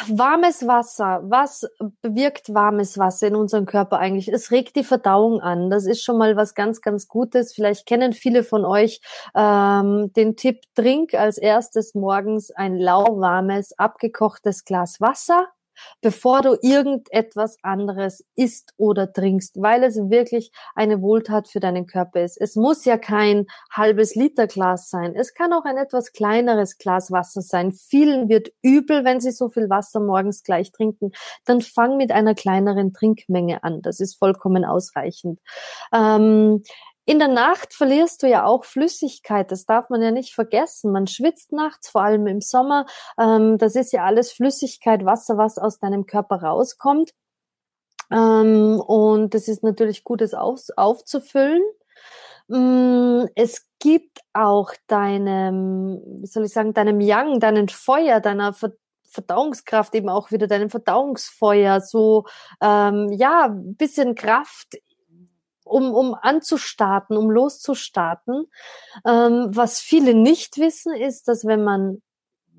Warmes 0.08 0.66
Wasser, 0.66 1.20
was 1.24 1.68
bewirkt 2.00 2.54
warmes 2.54 2.96
Wasser 2.96 3.28
in 3.28 3.36
unserem 3.36 3.66
Körper 3.66 3.98
eigentlich? 3.98 4.28
Es 4.28 4.50
regt 4.50 4.76
die 4.76 4.84
Verdauung 4.84 5.40
an. 5.40 5.70
Das 5.70 5.86
ist 5.86 6.02
schon 6.02 6.16
mal 6.16 6.36
was 6.36 6.54
ganz, 6.54 6.80
ganz 6.80 7.08
Gutes. 7.08 7.52
Vielleicht 7.52 7.86
kennen 7.86 8.12
viele 8.12 8.44
von 8.44 8.64
euch 8.64 9.00
ähm, 9.34 10.12
den 10.14 10.36
Tipp, 10.36 10.62
trink 10.74 11.14
als 11.14 11.36
erstes 11.38 11.94
morgens 11.94 12.50
ein 12.50 12.76
lauwarmes, 12.76 13.78
abgekochtes 13.78 14.64
Glas 14.64 15.00
Wasser 15.00 15.48
bevor 16.00 16.42
du 16.42 16.56
irgendetwas 16.62 17.56
anderes 17.62 18.24
isst 18.36 18.72
oder 18.76 19.12
trinkst, 19.12 19.60
weil 19.60 19.84
es 19.84 19.96
wirklich 19.96 20.52
eine 20.74 21.02
Wohltat 21.02 21.48
für 21.48 21.60
deinen 21.60 21.86
Körper 21.86 22.22
ist. 22.22 22.40
Es 22.40 22.56
muss 22.56 22.84
ja 22.84 22.98
kein 22.98 23.46
halbes 23.70 24.14
Liter 24.14 24.46
Glas 24.46 24.90
sein. 24.90 25.14
Es 25.14 25.34
kann 25.34 25.52
auch 25.52 25.64
ein 25.64 25.76
etwas 25.76 26.12
kleineres 26.12 26.78
Glas 26.78 27.10
Wasser 27.10 27.42
sein. 27.42 27.72
Vielen 27.72 28.28
wird 28.28 28.50
übel, 28.62 29.04
wenn 29.04 29.20
sie 29.20 29.30
so 29.30 29.48
viel 29.48 29.70
Wasser 29.70 30.00
morgens 30.00 30.42
gleich 30.42 30.72
trinken. 30.72 31.12
Dann 31.44 31.60
fang 31.60 31.96
mit 31.96 32.12
einer 32.12 32.34
kleineren 32.34 32.92
Trinkmenge 32.92 33.62
an. 33.62 33.82
Das 33.82 34.00
ist 34.00 34.18
vollkommen 34.18 34.64
ausreichend. 34.64 35.40
Ähm, 35.92 36.62
in 37.08 37.18
der 37.18 37.28
Nacht 37.28 37.72
verlierst 37.72 38.22
du 38.22 38.28
ja 38.28 38.44
auch 38.44 38.66
Flüssigkeit. 38.66 39.50
Das 39.50 39.64
darf 39.64 39.88
man 39.88 40.02
ja 40.02 40.10
nicht 40.10 40.34
vergessen. 40.34 40.92
Man 40.92 41.06
schwitzt 41.06 41.52
nachts, 41.52 41.88
vor 41.88 42.02
allem 42.02 42.26
im 42.26 42.42
Sommer. 42.42 42.84
Ähm, 43.18 43.56
das 43.56 43.76
ist 43.76 43.94
ja 43.94 44.04
alles 44.04 44.30
Flüssigkeit, 44.30 45.06
Wasser, 45.06 45.38
was 45.38 45.56
aus 45.56 45.78
deinem 45.78 46.04
Körper 46.04 46.42
rauskommt. 46.42 47.12
Ähm, 48.10 48.78
und 48.86 49.32
das 49.32 49.48
ist 49.48 49.62
natürlich 49.62 50.04
gut, 50.04 50.20
es 50.20 50.34
auf, 50.34 50.60
aufzufüllen. 50.76 51.62
Mm, 52.48 53.24
es 53.34 53.66
gibt 53.78 54.20
auch 54.34 54.72
deinem, 54.86 56.02
wie 56.20 56.26
soll 56.26 56.44
ich 56.44 56.52
sagen, 56.52 56.74
deinem 56.74 57.00
Yang, 57.00 57.40
deinem 57.40 57.68
Feuer, 57.68 58.20
deiner 58.20 58.54
Verdauungskraft 59.08 59.94
eben 59.94 60.10
auch 60.10 60.30
wieder 60.30 60.46
deinem 60.46 60.68
Verdauungsfeuer 60.68 61.80
so 61.80 62.26
ähm, 62.60 63.10
ja 63.12 63.48
bisschen 63.50 64.14
Kraft 64.14 64.76
um, 65.68 65.94
um 65.94 66.14
anzustarten, 66.14 67.16
um 67.16 67.30
loszustarten. 67.30 68.46
Ähm, 69.06 69.48
was 69.50 69.80
viele 69.80 70.14
nicht 70.14 70.58
wissen, 70.58 70.94
ist, 70.94 71.28
dass 71.28 71.44
wenn 71.44 71.64
man 71.64 72.02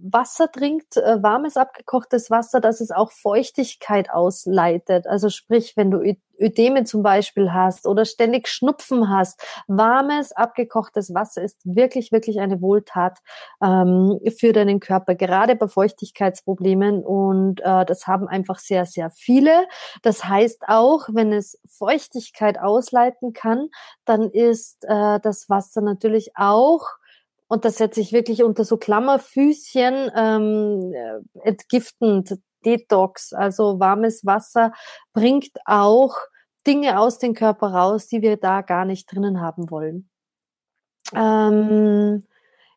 Wasser 0.02 0.52
trinkt, 0.52 0.98
äh, 0.98 1.22
warmes 1.22 1.58
abgekochtes 1.58 2.30
Wasser, 2.32 2.62
dass 2.62 2.82
es 2.82 2.92
auch 2.92 3.12
Feuchtigkeit 3.12 4.10
ausleitet. 4.10 5.08
Also 5.08 5.30
sprich, 5.30 5.76
wenn 5.76 5.92
du 5.92 6.02
Ödeme 6.40 6.86
zum 6.86 7.04
Beispiel 7.04 7.52
hast 7.52 7.86
oder 7.86 8.06
ständig 8.06 8.48
Schnupfen 8.48 9.10
hast, 9.10 9.42
warmes 9.68 10.32
abgekochtes 10.32 11.14
Wasser 11.14 11.44
ist 11.44 11.60
wirklich, 11.64 12.12
wirklich 12.12 12.40
eine 12.40 12.62
Wohltat 12.62 13.20
ähm, 13.62 14.20
für 14.38 14.54
deinen 14.54 14.80
Körper, 14.80 15.16
gerade 15.16 15.56
bei 15.56 15.68
Feuchtigkeitsproblemen. 15.68 17.04
Und 17.04 17.60
äh, 17.62 17.86
das 17.86 18.08
haben 18.08 18.28
einfach 18.28 18.60
sehr, 18.60 18.86
sehr 18.86 19.10
viele. 19.10 19.68
Das 20.02 20.26
heißt 20.26 20.64
auch, 20.68 21.10
wenn 21.12 21.34
es 21.34 21.60
Feuchtigkeit 21.68 22.60
ausleiten 22.60 23.34
kann, 23.34 23.70
dann 24.06 24.30
ist 24.30 24.86
äh, 24.86 25.20
das 25.20 25.50
Wasser 25.50 25.82
natürlich 25.82 26.32
auch 26.36 26.99
und 27.50 27.66
das 27.66 27.78
setze 27.78 28.00
ich 28.00 28.14
wirklich 28.14 28.44
unter 28.44 28.64
so 28.64 28.78
Klammerfüßchen 28.78 30.12
ähm, 30.16 30.94
äh, 30.94 31.48
entgiftend, 31.48 32.38
Detox, 32.66 33.34
also 33.34 33.80
warmes 33.80 34.26
Wasser 34.26 34.72
bringt 35.14 35.52
auch 35.66 36.16
Dinge 36.68 37.00
aus 37.00 37.18
dem 37.18 37.34
Körper 37.34 37.68
raus, 37.68 38.08
die 38.08 38.22
wir 38.22 38.38
da 38.38 38.62
gar 38.62 38.86
nicht 38.86 39.12
drinnen 39.12 39.42
haben 39.42 39.72
wollen. 39.72 40.10
Ähm, 41.16 42.24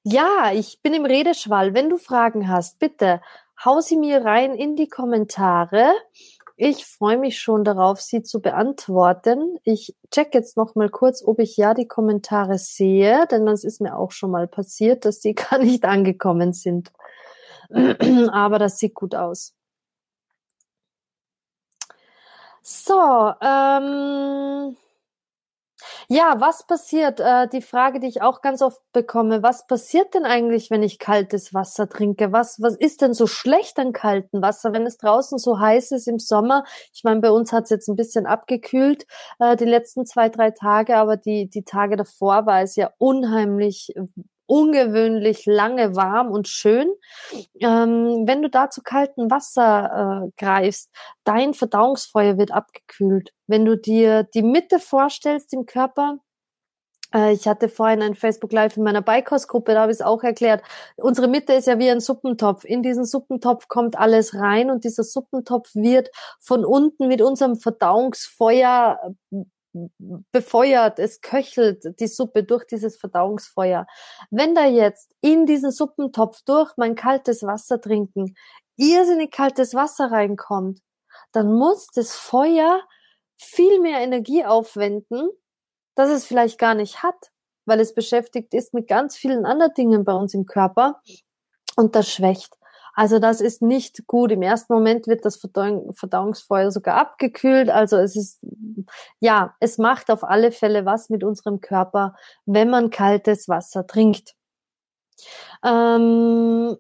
ja, 0.05 0.53
ich 0.55 0.81
bin 0.83 0.95
im 0.95 1.05
Redeschwall. 1.05 1.75
Wenn 1.75 1.91
du 1.91 1.99
Fragen 1.99 2.49
hast, 2.49 2.79
bitte 2.79 3.21
hau 3.65 3.81
sie 3.81 3.97
mir 3.97 4.25
rein 4.25 4.55
in 4.55 4.77
die 4.77 4.89
Kommentare. 4.89 5.93
Ich 6.57 6.85
freue 6.87 7.19
mich 7.19 7.41
schon 7.41 7.65
darauf, 7.65 8.01
sie 8.01 8.23
zu 8.23 8.41
beantworten. 8.41 9.59
Ich 9.65 9.97
check 10.11 10.35
jetzt 10.35 10.57
noch 10.57 10.75
mal 10.75 10.91
kurz, 10.91 11.23
ob 11.25 11.39
ich 11.39 11.57
ja 11.57 11.75
die 11.75 11.89
Kommentare 11.89 12.59
sehe, 12.59 13.27
denn 13.31 13.47
das 13.47 13.65
ist 13.65 13.81
mir 13.81 13.97
auch 13.97 14.13
schon 14.13 14.31
mal 14.31 14.47
passiert, 14.47 15.05
dass 15.05 15.21
die 15.21 15.35
gar 15.35 15.59
nicht 15.59 15.85
angekommen 15.85 16.53
sind. 16.53 16.93
Aber 18.33 18.59
das 18.59 18.79
sieht 18.79 18.95
gut 18.95 19.15
aus. 19.15 19.55
So, 22.63 23.33
ähm, 23.41 24.77
Ja, 26.15 26.37
was 26.41 26.67
passiert? 26.67 27.21
Äh, 27.21 27.49
die 27.49 27.63
Frage, 27.63 27.99
die 27.99 28.07
ich 28.07 28.21
auch 28.21 28.43
ganz 28.43 28.61
oft 28.61 28.83
bekomme, 28.93 29.43
was 29.43 29.67
passiert 29.67 30.13
denn 30.13 30.27
eigentlich, 30.27 30.71
wenn 30.71 30.83
ich 30.83 30.99
kaltes 30.99 31.55
Wasser 31.55 31.89
trinke? 31.89 32.33
Was, 32.33 32.61
was 32.61 32.77
ist 32.77 33.01
denn 33.01 33.15
so 33.15 33.27
schlecht 33.27 33.79
an 33.79 33.95
kaltem 33.95 34.43
Wasser, 34.43 34.75
wenn 34.75 34.85
es 34.85 34.99
draußen 34.99 35.39
so 35.39 35.59
heiß 35.59 35.91
ist 35.93 36.09
im 36.09 36.19
Sommer? 36.19 36.65
Ich 36.93 37.03
meine, 37.03 37.21
bei 37.21 37.31
uns 37.31 37.51
hat 37.51 37.65
es 37.65 37.71
jetzt 37.71 37.89
ein 37.89 37.97
bisschen 37.97 38.27
abgekühlt 38.27 39.07
äh, 39.39 39.57
die 39.57 39.65
letzten 39.65 40.05
zwei, 40.05 40.29
drei 40.29 40.51
Tage, 40.51 40.99
aber 40.99 41.17
die, 41.17 41.49
die 41.49 41.65
Tage 41.65 41.97
davor 41.97 42.45
war 42.45 42.61
es 42.61 42.77
ja 42.77 42.91
unheimlich 42.99 43.95
ungewöhnlich 44.53 45.47
lange 45.47 45.97
warm 45.97 46.31
und 46.31 46.47
schön. 46.47 46.93
Ähm, 47.59 48.25
wenn 48.27 48.43
du 48.43 48.51
da 48.51 48.69
zu 48.69 48.83
kaltem 48.83 49.31
Wasser 49.31 50.27
äh, 50.27 50.31
greifst, 50.37 50.91
dein 51.25 51.55
Verdauungsfeuer 51.55 52.37
wird 52.37 52.51
abgekühlt. 52.51 53.33
Wenn 53.47 53.65
du 53.65 53.79
dir 53.79 54.25
die 54.25 54.43
Mitte 54.43 54.79
vorstellst 54.79 55.55
im 55.55 55.65
Körper, 55.65 56.19
äh, 57.15 57.33
ich 57.33 57.49
hatte 57.49 57.71
vorhin 57.71 58.03
ein 58.03 58.15
Facebook 58.15 58.53
Live 58.53 58.77
in 58.77 58.83
meiner 58.83 59.01
Beikostgruppe, 59.01 59.73
da 59.73 59.83
habe 59.83 59.93
ich 59.93 60.01
es 60.01 60.03
auch 60.03 60.23
erklärt. 60.23 60.63
Unsere 60.97 61.29
Mitte 61.29 61.55
ist 61.55 61.67
ja 61.67 61.79
wie 61.79 61.91
ein 61.91 62.01
Suppentopf. 62.01 62.65
In 62.65 62.83
diesen 62.83 63.07
Suppentopf 63.07 63.69
kommt 63.69 63.99
alles 63.99 64.35
rein 64.35 64.71
und 64.71 64.85
dieser 64.85 65.03
Suppentopf 65.03 65.75
wird 65.75 66.11
von 66.41 66.67
unten 66.67 67.09
mit 67.09 67.23
unserem 67.23 67.57
Verdauungsfeuer 67.57 69.15
befeuert, 70.33 70.99
es 70.99 71.21
köchelt 71.21 71.99
die 72.01 72.07
Suppe 72.07 72.45
durch 72.45 72.67
dieses 72.67 72.97
Verdauungsfeuer. 72.97 73.87
Wenn 74.31 74.55
da 74.55 74.67
jetzt 74.67 75.15
in 75.21 75.47
diesen 75.47 75.71
Suppentopf 75.71 76.43
durch 76.45 76.73
mein 76.77 76.95
kaltes 76.95 77.43
Wasser 77.43 77.81
trinken, 77.81 78.35
irrsinnig 78.77 79.31
kaltes 79.31 79.75
Wasser 79.75 80.11
reinkommt, 80.11 80.81
dann 81.33 81.53
muss 81.53 81.87
das 81.95 82.15
Feuer 82.15 82.83
viel 83.37 83.81
mehr 83.81 84.01
Energie 84.01 84.45
aufwenden, 84.45 85.31
dass 85.95 86.11
es 86.11 86.25
vielleicht 86.25 86.59
gar 86.59 86.75
nicht 86.75 87.03
hat, 87.03 87.31
weil 87.65 87.81
es 87.81 87.95
beschäftigt 87.95 88.55
ist 88.55 88.75
mit 88.75 88.89
ganz 88.89 89.17
vielen 89.17 89.47
anderen 89.47 89.75
Dingen 89.75 90.05
bei 90.05 90.13
uns 90.13 90.35
im 90.35 90.47
Körper 90.47 91.01
und 91.77 91.95
das 91.95 92.11
schwächt. 92.11 92.55
Also 92.95 93.19
das 93.19 93.41
ist 93.41 93.63
nicht 93.63 94.07
gut. 94.07 94.33
Im 94.33 94.43
ersten 94.43 94.73
Moment 94.73 95.07
wird 95.07 95.25
das 95.25 95.37
Verdauungsfeuer 95.37 96.71
sogar 96.71 96.97
abgekühlt. 96.97 97.71
Also 97.71 97.97
es 97.97 98.17
ist, 98.17 98.41
ja, 99.21 99.55
es 99.61 99.79
macht 99.79 100.11
auf 100.11 100.25
alle 100.25 100.53
Fälle 100.53 100.85
was 100.85 101.09
mit 101.09 101.25
unserem 101.25 101.61
Körper, 101.61 102.15
wenn 102.45 102.71
man 102.71 102.91
kaltes 102.91 103.49
Wasser 103.49 103.87
trinkt. 103.87 104.35
Ähm, 105.65 106.77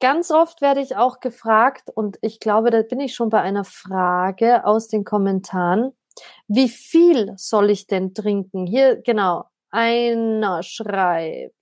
ganz 0.00 0.30
oft 0.30 0.60
werde 0.60 0.80
ich 0.80 0.96
auch 0.96 1.20
gefragt, 1.20 1.90
und 1.94 2.18
ich 2.22 2.40
glaube, 2.40 2.70
da 2.70 2.82
bin 2.82 3.00
ich 3.00 3.14
schon 3.14 3.30
bei 3.30 3.40
einer 3.40 3.64
Frage 3.64 4.64
aus 4.64 4.88
den 4.88 5.04
Kommentaren, 5.04 5.92
wie 6.48 6.68
viel 6.68 7.32
soll 7.36 7.70
ich 7.70 7.86
denn 7.86 8.14
trinken? 8.14 8.66
Hier, 8.66 9.00
genau, 9.00 9.44
einer 9.70 10.62
schreibt, 10.62 11.54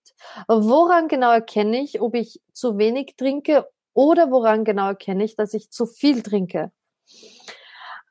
Woran 0.48 1.08
genau 1.08 1.32
erkenne 1.32 1.80
ich, 1.82 2.00
ob 2.00 2.14
ich 2.14 2.40
zu 2.52 2.78
wenig 2.78 3.16
trinke 3.16 3.68
oder 3.92 4.30
woran 4.30 4.64
genau 4.64 4.88
erkenne 4.88 5.24
ich, 5.24 5.36
dass 5.36 5.54
ich 5.54 5.70
zu 5.70 5.86
viel 5.86 6.22
trinke? 6.22 6.70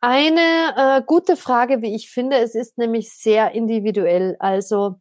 Eine 0.02 0.76
äh, 0.78 1.02
gute 1.06 1.36
Frage, 1.36 1.82
wie 1.82 1.96
ich 1.96 2.10
finde, 2.10 2.38
es 2.38 2.54
ist 2.54 2.78
nämlich 2.78 3.12
sehr 3.12 3.52
individuell. 3.54 4.36
Also 4.40 5.00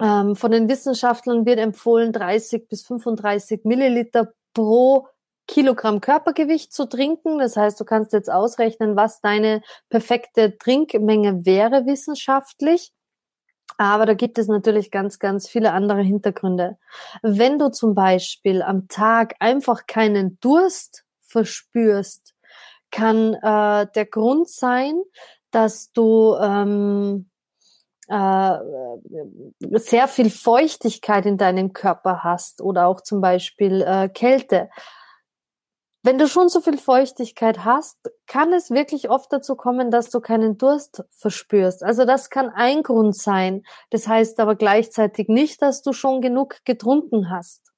ähm, 0.00 0.36
von 0.36 0.50
den 0.50 0.68
Wissenschaftlern 0.68 1.46
wird 1.46 1.58
empfohlen, 1.58 2.12
30 2.12 2.68
bis 2.68 2.82
35 2.86 3.64
Milliliter 3.64 4.32
pro 4.54 5.08
Kilogramm 5.48 6.00
Körpergewicht 6.00 6.72
zu 6.72 6.88
trinken. 6.88 7.38
Das 7.38 7.56
heißt, 7.56 7.78
du 7.80 7.84
kannst 7.84 8.12
jetzt 8.12 8.30
ausrechnen, 8.30 8.96
was 8.96 9.20
deine 9.20 9.62
perfekte 9.88 10.56
Trinkmenge 10.56 11.44
wäre 11.44 11.86
wissenschaftlich. 11.86 12.92
Aber 13.78 14.06
da 14.06 14.14
gibt 14.14 14.38
es 14.38 14.48
natürlich 14.48 14.90
ganz, 14.90 15.18
ganz 15.18 15.48
viele 15.48 15.72
andere 15.72 16.02
Hintergründe. 16.02 16.78
Wenn 17.22 17.58
du 17.58 17.70
zum 17.70 17.94
Beispiel 17.94 18.62
am 18.62 18.88
Tag 18.88 19.34
einfach 19.40 19.86
keinen 19.86 20.38
Durst 20.40 21.04
verspürst, 21.20 22.34
kann 22.90 23.34
äh, 23.34 23.86
der 23.94 24.06
Grund 24.06 24.48
sein, 24.48 24.94
dass 25.50 25.92
du 25.92 26.36
ähm, 26.40 27.30
äh, 28.08 28.58
sehr 29.78 30.08
viel 30.08 30.30
Feuchtigkeit 30.30 31.24
in 31.24 31.38
deinem 31.38 31.72
Körper 31.72 32.22
hast 32.22 32.60
oder 32.60 32.86
auch 32.86 33.00
zum 33.00 33.20
Beispiel 33.20 33.82
äh, 33.82 34.08
Kälte. 34.08 34.68
Wenn 36.04 36.18
du 36.18 36.26
schon 36.26 36.48
so 36.48 36.60
viel 36.60 36.78
Feuchtigkeit 36.78 37.64
hast, 37.64 37.96
kann 38.26 38.52
es 38.52 38.70
wirklich 38.70 39.08
oft 39.08 39.32
dazu 39.32 39.54
kommen, 39.54 39.92
dass 39.92 40.10
du 40.10 40.20
keinen 40.20 40.58
Durst 40.58 41.04
verspürst. 41.10 41.84
Also 41.84 42.04
das 42.04 42.28
kann 42.28 42.50
ein 42.50 42.82
Grund 42.82 43.16
sein. 43.16 43.62
Das 43.90 44.08
heißt 44.08 44.40
aber 44.40 44.56
gleichzeitig 44.56 45.28
nicht, 45.28 45.62
dass 45.62 45.82
du 45.82 45.92
schon 45.92 46.20
genug 46.20 46.56
getrunken 46.64 47.30
hast. 47.30 47.72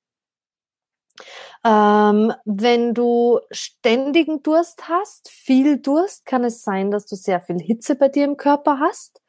Ähm, 1.64 2.32
wenn 2.44 2.94
du 2.94 3.40
ständigen 3.50 4.42
Durst 4.42 4.88
hast, 4.88 5.28
viel 5.28 5.78
Durst, 5.78 6.24
kann 6.24 6.44
es 6.44 6.62
sein, 6.62 6.90
dass 6.90 7.06
du 7.06 7.16
sehr 7.16 7.40
viel 7.40 7.58
Hitze 7.58 7.94
bei 7.94 8.08
dir 8.08 8.24
im 8.24 8.36
Körper 8.36 8.80
hast, 8.80 9.20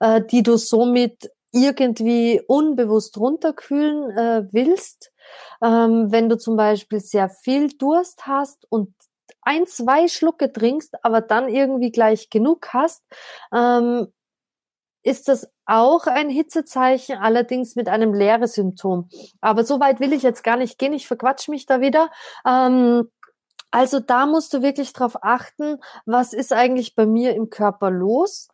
äh, 0.00 0.22
die 0.22 0.42
du 0.42 0.56
somit 0.56 1.30
irgendwie 1.52 2.40
unbewusst 2.46 3.16
runterkühlen 3.18 4.10
äh, 4.10 4.48
willst. 4.52 5.12
Ähm, 5.62 6.10
wenn 6.10 6.28
du 6.28 6.36
zum 6.36 6.56
Beispiel 6.56 7.00
sehr 7.00 7.28
viel 7.28 7.68
Durst 7.76 8.26
hast 8.26 8.66
und 8.70 8.94
ein, 9.42 9.66
zwei 9.66 10.08
Schlucke 10.08 10.52
trinkst, 10.52 11.04
aber 11.04 11.20
dann 11.20 11.48
irgendwie 11.48 11.90
gleich 11.90 12.30
genug 12.30 12.68
hast, 12.72 13.04
ähm, 13.52 14.08
ist 15.02 15.28
das 15.28 15.50
auch 15.66 16.06
ein 16.06 16.30
Hitzezeichen, 16.30 17.18
allerdings 17.18 17.76
mit 17.76 17.88
einem 17.88 18.14
Leere-Symptom. 18.14 19.10
Aber 19.40 19.64
so 19.64 19.78
weit 19.78 20.00
will 20.00 20.12
ich 20.12 20.22
jetzt 20.22 20.42
gar 20.42 20.56
nicht 20.56 20.78
gehen, 20.78 20.94
ich 20.94 21.06
verquatsch 21.06 21.48
mich 21.48 21.66
da 21.66 21.80
wieder. 21.80 22.10
Ähm, 22.46 23.10
also 23.70 24.00
da 24.00 24.26
musst 24.26 24.54
du 24.54 24.62
wirklich 24.62 24.92
drauf 24.92 25.16
achten, 25.22 25.78
was 26.06 26.32
ist 26.32 26.52
eigentlich 26.52 26.94
bei 26.94 27.06
mir 27.06 27.34
im 27.34 27.50
Körper 27.50 27.90
los. 27.90 28.48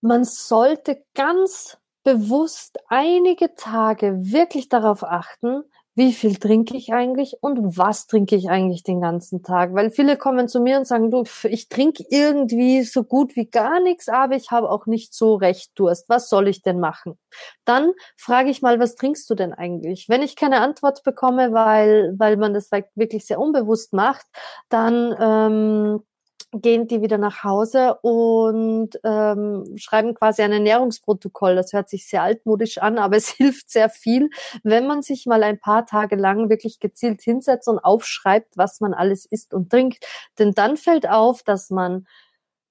Man 0.00 0.24
sollte 0.24 1.04
ganz 1.14 1.77
bewusst 2.04 2.78
einige 2.88 3.54
Tage 3.54 4.16
wirklich 4.20 4.68
darauf 4.68 5.04
achten, 5.04 5.64
wie 5.98 6.12
viel 6.12 6.36
trinke 6.36 6.76
ich 6.76 6.92
eigentlich 6.92 7.38
und 7.40 7.76
was 7.76 8.06
trinke 8.06 8.36
ich 8.36 8.48
eigentlich 8.48 8.84
den 8.84 9.00
ganzen 9.00 9.42
Tag? 9.42 9.74
Weil 9.74 9.90
viele 9.90 10.16
kommen 10.16 10.46
zu 10.46 10.60
mir 10.60 10.78
und 10.78 10.86
sagen, 10.86 11.10
du, 11.10 11.24
ich 11.42 11.68
trinke 11.68 12.04
irgendwie 12.08 12.82
so 12.84 13.02
gut 13.02 13.34
wie 13.34 13.46
gar 13.46 13.80
nichts, 13.80 14.08
aber 14.08 14.36
ich 14.36 14.52
habe 14.52 14.70
auch 14.70 14.86
nicht 14.86 15.12
so 15.12 15.34
recht 15.34 15.72
Durst. 15.74 16.08
Was 16.08 16.28
soll 16.28 16.46
ich 16.46 16.62
denn 16.62 16.78
machen? 16.78 17.18
Dann 17.64 17.90
frage 18.16 18.48
ich 18.48 18.62
mal, 18.62 18.78
was 18.78 18.94
trinkst 18.94 19.28
du 19.28 19.34
denn 19.34 19.52
eigentlich? 19.52 20.08
Wenn 20.08 20.22
ich 20.22 20.36
keine 20.36 20.60
Antwort 20.60 21.02
bekomme, 21.02 21.52
weil, 21.52 22.14
weil 22.16 22.36
man 22.36 22.54
das 22.54 22.70
wirklich 22.94 23.26
sehr 23.26 23.40
unbewusst 23.40 23.92
macht, 23.92 24.26
dann 24.68 25.16
ähm, 25.18 26.04
gehen 26.52 26.86
die 26.86 27.02
wieder 27.02 27.18
nach 27.18 27.44
Hause 27.44 27.96
und 28.00 28.98
ähm, 29.04 29.64
schreiben 29.76 30.14
quasi 30.14 30.42
ein 30.42 30.52
Ernährungsprotokoll. 30.52 31.54
Das 31.54 31.72
hört 31.72 31.88
sich 31.90 32.08
sehr 32.08 32.22
altmodisch 32.22 32.78
an, 32.78 32.98
aber 32.98 33.16
es 33.18 33.28
hilft 33.28 33.70
sehr 33.70 33.90
viel, 33.90 34.30
wenn 34.62 34.86
man 34.86 35.02
sich 35.02 35.26
mal 35.26 35.42
ein 35.42 35.60
paar 35.60 35.86
Tage 35.86 36.16
lang 36.16 36.48
wirklich 36.48 36.80
gezielt 36.80 37.22
hinsetzt 37.22 37.68
und 37.68 37.78
aufschreibt, 37.78 38.56
was 38.56 38.80
man 38.80 38.94
alles 38.94 39.26
isst 39.26 39.52
und 39.52 39.70
trinkt. 39.70 40.04
Denn 40.38 40.52
dann 40.52 40.76
fällt 40.76 41.08
auf, 41.08 41.42
dass 41.42 41.70
man 41.70 42.06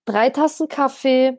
drei 0.05 0.29
Tassen 0.29 0.67
Kaffee, 0.69 1.37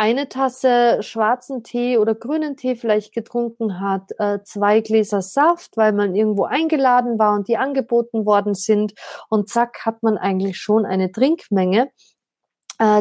eine 0.00 0.30
Tasse 0.30 1.02
schwarzen 1.02 1.62
Tee 1.62 1.98
oder 1.98 2.14
grünen 2.14 2.56
Tee 2.56 2.74
vielleicht 2.74 3.12
getrunken 3.12 3.80
hat, 3.80 4.12
äh, 4.18 4.38
zwei 4.44 4.80
Gläser 4.80 5.20
Saft, 5.20 5.76
weil 5.76 5.92
man 5.92 6.14
irgendwo 6.14 6.44
eingeladen 6.44 7.18
war 7.18 7.34
und 7.34 7.48
die 7.48 7.58
angeboten 7.58 8.24
worden 8.24 8.54
sind. 8.54 8.94
Und 9.28 9.50
zack 9.50 9.84
hat 9.84 10.02
man 10.02 10.16
eigentlich 10.16 10.56
schon 10.56 10.86
eine 10.86 11.12
Trinkmenge, 11.12 11.90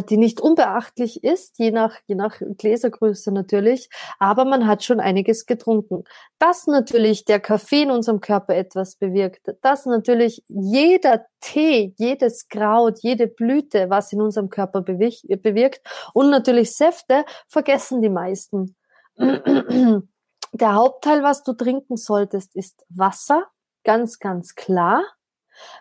die 0.10 0.18
nicht 0.18 0.42
unbeachtlich 0.42 1.24
ist, 1.24 1.58
je 1.58 1.72
nach, 1.72 1.96
je 2.06 2.16
nach 2.16 2.42
Gläsergröße 2.58 3.32
natürlich, 3.32 3.90
aber 4.20 4.44
man 4.44 4.68
hat 4.68 4.84
schon 4.84 5.00
einiges 5.00 5.46
getrunken. 5.46 6.04
Dass 6.38 6.68
natürlich 6.68 7.24
der 7.24 7.40
Kaffee 7.40 7.84
in 7.84 7.92
unserem 7.92 8.20
Körper 8.20 8.56
etwas 8.56 8.98
bewirkt, 8.98 9.56
dass 9.62 9.86
natürlich 9.86 10.44
jeder 10.48 11.26
Tee, 11.40 11.94
jedes 11.98 12.50
Kraut, 12.50 13.00
jede 13.00 13.28
Blüte, 13.28 13.90
was 13.90 14.12
in 14.12 14.22
unserem 14.22 14.50
Körper 14.50 14.82
bewirkt 14.82 15.82
und 16.14 16.30
natürlich 16.30 16.76
Säfte, 16.76 17.24
vergessen 17.48 18.02
die 18.02 18.10
meisten. 18.10 18.76
Der 19.18 20.74
Hauptteil, 20.74 21.24
was 21.24 21.44
du 21.44 21.54
trinken 21.54 21.96
solltest, 21.96 22.54
ist 22.56 22.86
Wasser, 22.90 23.46
ganz, 23.86 24.20
ganz 24.20 24.56
klar. 24.56 25.04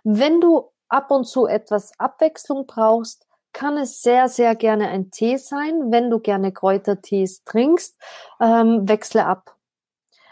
Wenn 0.05 0.41
du 0.41 0.71
ab 0.89 1.11
und 1.11 1.25
zu 1.25 1.47
etwas 1.47 1.93
Abwechslung 1.99 2.67
brauchst, 2.67 3.28
kann 3.59 3.77
es 3.77 4.03
sehr, 4.03 4.29
sehr 4.29 4.55
gerne 4.55 4.89
ein 4.89 5.11
Tee 5.11 5.37
sein. 5.37 5.91
Wenn 5.91 6.11
du 6.11 6.21
gerne 6.21 6.53
Kräutertees 6.53 7.43
trinkst, 7.43 8.01
ähm, 8.41 8.89
wechsle 8.89 9.27
ab. 9.27 9.57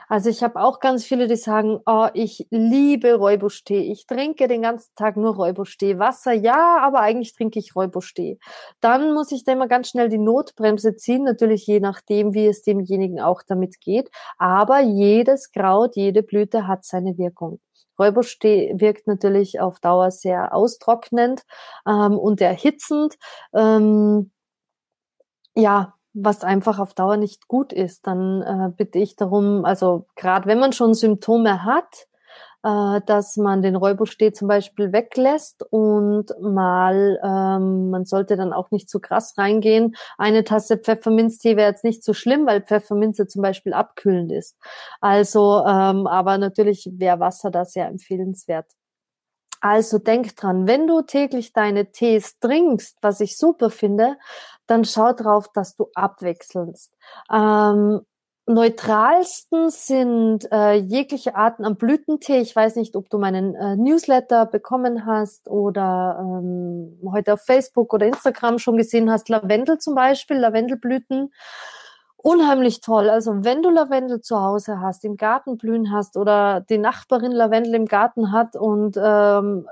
Also 0.08 0.30
ich 0.30 0.44
habe 0.44 0.60
auch 0.62 0.78
ganz 0.78 1.04
viele, 1.04 1.26
die 1.26 1.34
sagen, 1.34 1.80
oh, 1.86 2.06
ich 2.14 2.46
liebe 2.50 3.14
Räubusch-Tee. 3.14 3.90
Ich 3.90 4.06
trinke 4.06 4.46
den 4.46 4.62
ganzen 4.62 4.94
Tag 4.94 5.16
nur 5.16 5.34
Räubusch-Tee. 5.34 5.98
Wasser, 5.98 6.32
ja, 6.32 6.78
aber 6.80 7.00
eigentlich 7.00 7.34
trinke 7.34 7.58
ich 7.58 7.74
Räubusch-Tee. 7.74 8.38
Dann 8.80 9.12
muss 9.12 9.32
ich 9.32 9.42
da 9.42 9.54
immer 9.54 9.66
ganz 9.66 9.88
schnell 9.88 10.08
die 10.08 10.18
Notbremse 10.18 10.94
ziehen, 10.94 11.24
natürlich 11.24 11.66
je 11.66 11.80
nachdem, 11.80 12.32
wie 12.32 12.46
es 12.46 12.62
demjenigen 12.62 13.20
auch 13.20 13.42
damit 13.44 13.80
geht. 13.80 14.08
Aber 14.38 14.78
jedes 14.78 15.50
Kraut, 15.50 15.96
jede 15.96 16.22
Blüte 16.22 16.68
hat 16.68 16.84
seine 16.84 17.18
Wirkung. 17.18 17.58
Räubusch-Tee 17.98 18.74
wirkt 18.78 19.06
natürlich 19.06 19.60
auf 19.60 19.80
Dauer 19.80 20.10
sehr 20.10 20.54
austrocknend 20.54 21.42
ähm, 21.86 22.18
und 22.18 22.40
erhitzend. 22.40 23.16
Ähm, 23.54 24.30
ja, 25.54 25.94
was 26.12 26.44
einfach 26.44 26.78
auf 26.78 26.94
Dauer 26.94 27.16
nicht 27.16 27.48
gut 27.48 27.72
ist, 27.72 28.06
dann 28.06 28.42
äh, 28.42 28.70
bitte 28.74 28.98
ich 28.98 29.16
darum, 29.16 29.64
also 29.64 30.06
gerade 30.16 30.46
wenn 30.46 30.58
man 30.58 30.72
schon 30.72 30.94
Symptome 30.94 31.64
hat, 31.64 32.06
äh, 32.62 33.00
dass 33.06 33.36
man 33.36 33.62
den 33.62 33.76
Räubusch-Tee 33.76 34.32
zum 34.32 34.48
Beispiel 34.48 34.92
weglässt 34.92 35.62
und 35.70 36.26
mal, 36.40 37.20
ähm, 37.22 37.90
man 37.90 38.04
sollte 38.04 38.36
dann 38.36 38.52
auch 38.52 38.70
nicht 38.70 38.88
zu 38.88 39.00
krass 39.00 39.34
reingehen. 39.38 39.94
Eine 40.18 40.44
Tasse 40.44 40.78
Pfefferminztee 40.78 41.56
wäre 41.56 41.70
jetzt 41.70 41.84
nicht 41.84 42.02
so 42.04 42.14
schlimm, 42.14 42.46
weil 42.46 42.62
Pfefferminze 42.62 43.26
zum 43.26 43.42
Beispiel 43.42 43.72
abkühlend 43.72 44.32
ist. 44.32 44.56
Also, 45.00 45.64
ähm, 45.66 46.06
aber 46.06 46.38
natürlich 46.38 46.88
wäre 46.92 47.20
Wasser 47.20 47.50
da 47.50 47.64
sehr 47.64 47.86
empfehlenswert. 47.86 48.66
Also 49.60 49.98
denk 49.98 50.36
dran, 50.36 50.66
wenn 50.68 50.86
du 50.86 51.02
täglich 51.02 51.52
deine 51.52 51.90
Tees 51.90 52.38
trinkst, 52.38 52.98
was 53.00 53.20
ich 53.20 53.36
super 53.38 53.70
finde, 53.70 54.16
dann 54.66 54.84
schau 54.84 55.12
drauf, 55.12 55.48
dass 55.54 55.74
du 55.76 55.88
abwechselst. 55.94 56.92
Ähm, 57.32 58.02
neutralsten 58.46 59.70
sind 59.70 60.50
äh, 60.52 60.74
jegliche 60.74 61.34
Arten 61.34 61.64
am 61.64 61.76
Blütentee. 61.76 62.38
Ich 62.38 62.54
weiß 62.54 62.76
nicht, 62.76 62.94
ob 62.94 63.10
du 63.10 63.18
meinen 63.18 63.56
äh, 63.56 63.76
Newsletter 63.76 64.46
bekommen 64.46 65.04
hast 65.04 65.48
oder 65.48 66.18
ähm, 66.20 66.98
heute 67.10 67.34
auf 67.34 67.42
Facebook 67.42 67.92
oder 67.92 68.06
Instagram 68.06 68.58
schon 68.58 68.76
gesehen 68.76 69.10
hast. 69.10 69.28
Lavendel 69.28 69.78
zum 69.78 69.96
Beispiel, 69.96 70.36
Lavendelblüten. 70.36 71.32
Unheimlich 72.16 72.80
toll. 72.80 73.10
Also 73.10 73.44
wenn 73.44 73.62
du 73.62 73.70
Lavendel 73.70 74.20
zu 74.20 74.40
Hause 74.40 74.80
hast, 74.80 75.04
im 75.04 75.16
Garten 75.16 75.58
blühen 75.58 75.92
hast 75.92 76.16
oder 76.16 76.60
die 76.60 76.78
Nachbarin 76.78 77.32
Lavendel 77.32 77.74
im 77.74 77.86
Garten 77.86 78.32
hat 78.32 78.54
und 78.56 78.96
ähm, 79.00 79.68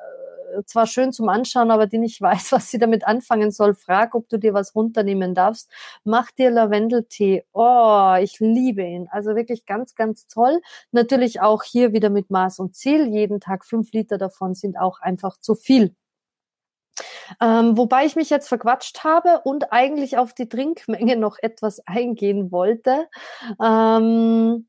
zwar 0.66 0.86
schön 0.86 1.12
zum 1.12 1.28
Anschauen, 1.28 1.70
aber 1.70 1.86
die 1.86 1.98
nicht 1.98 2.20
weiß, 2.20 2.52
was 2.52 2.70
sie 2.70 2.78
damit 2.78 3.06
anfangen 3.06 3.50
soll, 3.50 3.74
frag, 3.74 4.14
ob 4.14 4.28
du 4.28 4.38
dir 4.38 4.54
was 4.54 4.74
runternehmen 4.74 5.34
darfst. 5.34 5.70
Mach 6.04 6.30
dir 6.30 6.50
Lavendeltee. 6.50 7.44
Oh, 7.52 8.14
ich 8.20 8.40
liebe 8.40 8.82
ihn. 8.82 9.08
Also 9.10 9.36
wirklich 9.36 9.66
ganz, 9.66 9.94
ganz 9.94 10.26
toll. 10.26 10.60
Natürlich 10.92 11.40
auch 11.40 11.62
hier 11.62 11.92
wieder 11.92 12.10
mit 12.10 12.30
Maß 12.30 12.58
und 12.58 12.74
Ziel. 12.76 13.06
Jeden 13.08 13.40
Tag 13.40 13.64
fünf 13.64 13.92
Liter 13.92 14.18
davon 14.18 14.54
sind 14.54 14.78
auch 14.78 15.00
einfach 15.00 15.38
zu 15.38 15.54
viel. 15.54 15.94
Ähm, 17.40 17.76
wobei 17.76 18.06
ich 18.06 18.16
mich 18.16 18.30
jetzt 18.30 18.48
verquatscht 18.48 19.04
habe 19.04 19.40
und 19.44 19.72
eigentlich 19.72 20.18
auf 20.18 20.32
die 20.34 20.48
Trinkmenge 20.48 21.16
noch 21.16 21.38
etwas 21.40 21.80
eingehen 21.86 22.52
wollte. 22.52 23.08
Ähm, 23.62 24.66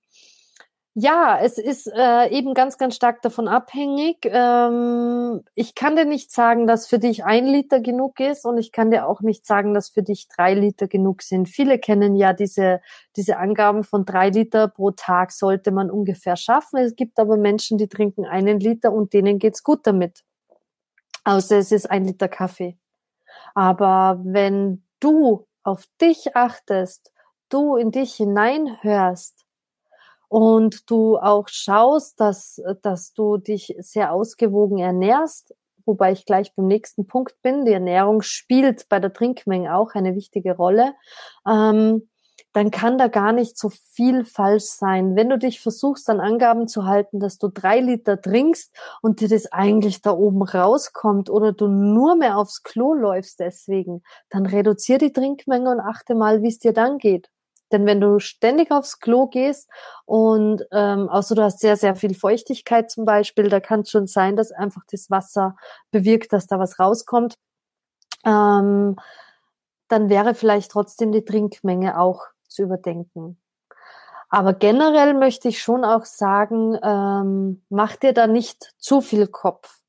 ja, 0.97 1.37
es 1.41 1.57
ist 1.57 1.87
äh, 1.87 2.29
eben 2.29 2.53
ganz, 2.53 2.77
ganz 2.77 2.95
stark 2.95 3.21
davon 3.21 3.49
abhängig. 3.49 4.19
Ähm, 4.23 5.43
ich 5.53 5.75
kann 5.75 5.97
dir 5.97 6.05
nicht 6.05 6.31
sagen, 6.31 6.67
dass 6.67 6.87
für 6.87 6.99
dich 6.99 7.25
ein 7.25 7.45
Liter 7.45 7.81
genug 7.81 8.21
ist 8.21 8.45
und 8.45 8.57
ich 8.57 8.71
kann 8.71 8.91
dir 8.91 9.05
auch 9.05 9.19
nicht 9.19 9.45
sagen, 9.45 9.73
dass 9.73 9.89
für 9.89 10.03
dich 10.03 10.29
drei 10.29 10.53
Liter 10.53 10.87
genug 10.87 11.21
sind. 11.21 11.49
Viele 11.49 11.79
kennen 11.79 12.15
ja 12.15 12.31
diese, 12.31 12.79
diese 13.17 13.35
Angaben 13.37 13.83
von 13.83 14.05
drei 14.05 14.29
Liter 14.29 14.69
pro 14.69 14.91
Tag 14.91 15.33
sollte 15.33 15.71
man 15.71 15.91
ungefähr 15.91 16.37
schaffen. 16.37 16.77
Es 16.77 16.95
gibt 16.95 17.19
aber 17.19 17.35
Menschen, 17.35 17.77
die 17.77 17.89
trinken 17.89 18.23
einen 18.23 18.61
Liter 18.61 18.93
und 18.93 19.11
denen 19.11 19.37
geht's 19.37 19.63
gut 19.63 19.81
damit. 19.83 20.23
Außer 21.25 21.57
es 21.57 21.73
ist 21.73 21.91
ein 21.91 22.05
Liter 22.05 22.29
Kaffee. 22.29 22.77
Aber 23.53 24.21
wenn 24.23 24.85
du 25.01 25.45
auf 25.63 25.83
dich 25.99 26.37
achtest, 26.37 27.11
du 27.49 27.75
in 27.75 27.91
dich 27.91 28.15
hineinhörst, 28.15 29.35
und 30.27 30.89
du 30.89 31.17
auch 31.17 31.48
schaust, 31.48 32.20
dass, 32.20 32.62
dass 32.82 33.13
du 33.13 33.38
dich 33.38 33.75
sehr 33.79 34.12
ausgewogen 34.13 34.79
ernährst, 34.79 35.53
wobei 35.86 36.12
ich 36.12 36.25
gleich 36.25 36.53
beim 36.55 36.67
nächsten 36.67 37.08
Punkt 37.08 37.41
bin. 37.41 37.65
Die 37.65 37.74
Ernährung 37.74 38.22
spielt 38.22 38.89
bei 38.89 39.00
der 39.00 39.13
Trinkmenge 39.13 39.75
auch 39.75 39.94
eine 39.94 40.15
wichtige 40.15 40.55
Rolle. 40.55 40.94
Ähm, 41.48 42.08
dann 42.55 42.72
kann 42.72 42.98
da 42.98 43.10
gar 43.10 43.34
nicht 43.34 43.58
so 43.58 43.70
viel 43.70 44.24
falsch 44.24 44.63
sein. 44.63 45.17
Wenn 45.17 45.29
du 45.29 45.38
dich 45.38 45.60
versuchst, 45.60 46.10
an 46.10 46.21
Angaben 46.21 46.69
zu 46.69 46.86
halten, 46.86 47.19
dass 47.19 47.38
du 47.38 47.49
drei 47.49 47.82
Liter 47.82 48.21
trinkst 48.21 48.73
und 49.02 49.19
dir 49.19 49.28
das 49.28 49.52
eigentlich 49.52 50.02
da 50.02 50.12
oben 50.12 50.41
rauskommt 50.41 51.30
oder 51.30 51.52
du 51.52 51.67
nur 51.67 52.15
mehr 52.15 52.38
aufs 52.38 52.63
Klo 52.63 52.93
läufst 52.93 53.41
deswegen, 53.41 54.04
dann 54.30 54.45
reduziere 54.45 54.99
die 54.99 55.12
Trinkmenge 55.12 55.69
und 55.69 55.82
achte 55.82 56.15
mal, 56.15 56.43
wie 56.43 56.47
es 56.47 56.58
dir 56.58 56.71
dann 56.71 56.97
geht. 56.97 57.30
Denn 57.75 57.85
wenn 57.85 57.99
du 57.99 58.19
ständig 58.19 58.71
aufs 58.71 59.01
Klo 59.01 59.27
gehst 59.27 59.69
und 60.05 60.63
ähm, 60.71 61.09
außer 61.09 61.35
du 61.35 61.43
hast 61.43 61.59
sehr, 61.59 61.75
sehr 61.75 61.97
viel 61.97 62.15
Feuchtigkeit 62.15 62.89
zum 62.89 63.03
Beispiel, 63.03 63.49
da 63.49 63.59
kann 63.59 63.81
es 63.81 63.89
schon 63.91 64.07
sein, 64.07 64.38
dass 64.38 64.53
einfach 64.53 64.83
das 64.89 65.09
Wasser 65.09 65.57
bewirkt, 65.91 66.31
dass 66.31 66.47
da 66.47 66.57
was 66.57 66.79
rauskommt, 66.79 67.35
ähm, 68.25 68.95
dann 69.89 70.09
wäre 70.09 70.35
vielleicht 70.35 70.71
trotzdem 70.71 71.11
die 71.11 71.25
Trinkmenge 71.25 71.99
auch 71.99 72.21
zu 72.47 72.63
überdenken. 72.63 73.41
Aber 74.29 74.53
generell 74.53 75.13
möchte 75.13 75.49
ich 75.49 75.61
schon 75.61 75.83
auch 75.83 76.05
sagen, 76.05 76.79
ähm, 76.81 77.65
mach 77.67 77.97
dir 77.97 78.13
da 78.13 78.25
nicht 78.25 78.73
zu 78.77 79.01
viel 79.01 79.27
Kopf. 79.27 79.81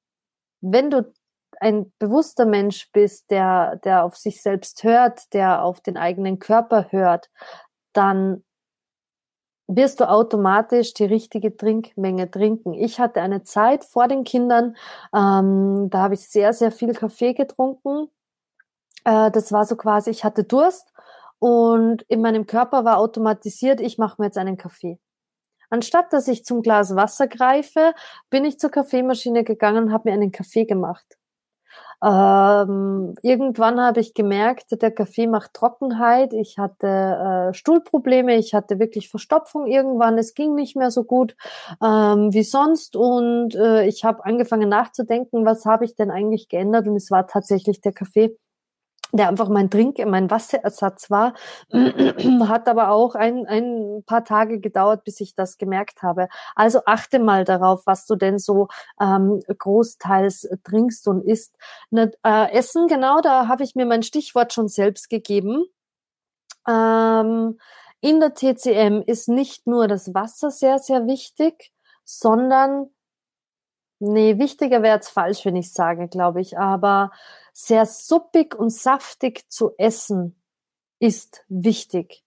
Wenn 0.60 0.90
du 0.90 1.12
ein 1.60 1.92
bewusster 2.00 2.46
Mensch 2.46 2.90
bist, 2.92 3.30
der, 3.30 3.76
der 3.76 4.04
auf 4.04 4.16
sich 4.16 4.42
selbst 4.42 4.82
hört, 4.82 5.32
der 5.32 5.62
auf 5.62 5.80
den 5.80 5.96
eigenen 5.96 6.38
Körper 6.38 6.88
hört, 6.90 7.30
dann 7.96 8.44
wirst 9.68 10.00
du 10.00 10.08
automatisch 10.08 10.94
die 10.94 11.04
richtige 11.04 11.56
Trinkmenge 11.56 12.30
trinken. 12.30 12.72
Ich 12.74 13.00
hatte 13.00 13.20
eine 13.20 13.42
Zeit 13.42 13.84
vor 13.84 14.08
den 14.08 14.24
Kindern, 14.24 14.76
ähm, 15.14 15.88
da 15.90 16.02
habe 16.02 16.14
ich 16.14 16.28
sehr, 16.28 16.52
sehr 16.52 16.70
viel 16.70 16.92
Kaffee 16.92 17.34
getrunken. 17.34 18.08
Äh, 19.04 19.30
das 19.32 19.52
war 19.52 19.64
so 19.64 19.76
quasi, 19.76 20.10
ich 20.10 20.24
hatte 20.24 20.44
Durst 20.44 20.92
und 21.38 22.02
in 22.02 22.22
meinem 22.22 22.46
Körper 22.46 22.84
war 22.84 22.98
automatisiert, 22.98 23.80
ich 23.80 23.98
mache 23.98 24.16
mir 24.20 24.26
jetzt 24.26 24.38
einen 24.38 24.56
Kaffee. 24.56 24.98
Anstatt 25.68 26.12
dass 26.12 26.28
ich 26.28 26.44
zum 26.44 26.62
Glas 26.62 26.94
Wasser 26.94 27.26
greife, 27.26 27.92
bin 28.30 28.44
ich 28.44 28.58
zur 28.60 28.70
Kaffeemaschine 28.70 29.42
gegangen 29.42 29.86
und 29.86 29.92
habe 29.92 30.08
mir 30.10 30.14
einen 30.14 30.30
Kaffee 30.30 30.64
gemacht. 30.64 31.16
Ähm, 32.04 33.14
irgendwann 33.22 33.80
habe 33.80 34.00
ich 34.00 34.14
gemerkt, 34.14 34.80
der 34.82 34.90
Kaffee 34.90 35.26
macht 35.26 35.54
Trockenheit. 35.54 36.32
Ich 36.32 36.58
hatte 36.58 36.86
äh, 36.86 37.54
Stuhlprobleme, 37.54 38.36
ich 38.36 38.54
hatte 38.54 38.78
wirklich 38.78 39.08
Verstopfung 39.08 39.66
irgendwann. 39.66 40.18
Es 40.18 40.34
ging 40.34 40.54
nicht 40.54 40.76
mehr 40.76 40.90
so 40.90 41.04
gut 41.04 41.36
ähm, 41.82 42.32
wie 42.32 42.42
sonst 42.42 42.96
und 42.96 43.54
äh, 43.54 43.86
ich 43.86 44.04
habe 44.04 44.24
angefangen 44.24 44.68
nachzudenken, 44.68 45.46
was 45.46 45.64
habe 45.64 45.84
ich 45.84 45.94
denn 45.94 46.10
eigentlich 46.10 46.48
geändert 46.48 46.86
und 46.86 46.96
es 46.96 47.10
war 47.10 47.26
tatsächlich 47.26 47.80
der 47.80 47.92
Kaffee 47.92 48.36
der 49.12 49.28
einfach 49.28 49.48
mein 49.48 49.70
Trink, 49.70 49.98
mein 50.06 50.30
Wasserersatz 50.30 51.10
war, 51.10 51.34
hat 51.72 52.68
aber 52.68 52.90
auch 52.90 53.14
ein, 53.14 53.46
ein 53.46 54.02
paar 54.04 54.24
Tage 54.24 54.60
gedauert, 54.60 55.04
bis 55.04 55.20
ich 55.20 55.34
das 55.34 55.58
gemerkt 55.58 56.02
habe. 56.02 56.28
Also 56.54 56.80
achte 56.86 57.18
mal 57.18 57.44
darauf, 57.44 57.86
was 57.86 58.06
du 58.06 58.16
denn 58.16 58.38
so 58.38 58.68
ähm, 59.00 59.40
großteils 59.46 60.48
trinkst 60.64 61.06
und 61.08 61.22
isst. 61.22 61.56
Ne, 61.90 62.12
äh, 62.24 62.52
Essen, 62.52 62.88
genau, 62.88 63.20
da 63.20 63.48
habe 63.48 63.62
ich 63.62 63.74
mir 63.74 63.86
mein 63.86 64.02
Stichwort 64.02 64.52
schon 64.52 64.68
selbst 64.68 65.08
gegeben. 65.08 65.64
Ähm, 66.68 67.58
in 68.00 68.20
der 68.20 68.34
TCM 68.34 69.02
ist 69.06 69.28
nicht 69.28 69.66
nur 69.66 69.88
das 69.88 70.14
Wasser 70.14 70.50
sehr, 70.50 70.78
sehr 70.78 71.06
wichtig, 71.06 71.72
sondern 72.04 72.90
Nee, 73.98 74.38
wichtiger 74.38 74.82
wäre 74.82 74.96
jetzt 74.96 75.08
falsch, 75.08 75.44
wenn 75.46 75.56
ich 75.56 75.72
sage, 75.72 76.08
glaube 76.08 76.40
ich. 76.42 76.58
Aber 76.58 77.10
sehr 77.58 77.86
suppig 77.86 78.54
und 78.54 78.70
saftig 78.70 79.50
zu 79.50 79.72
essen 79.78 80.36
ist 80.98 81.42
wichtig. 81.48 82.22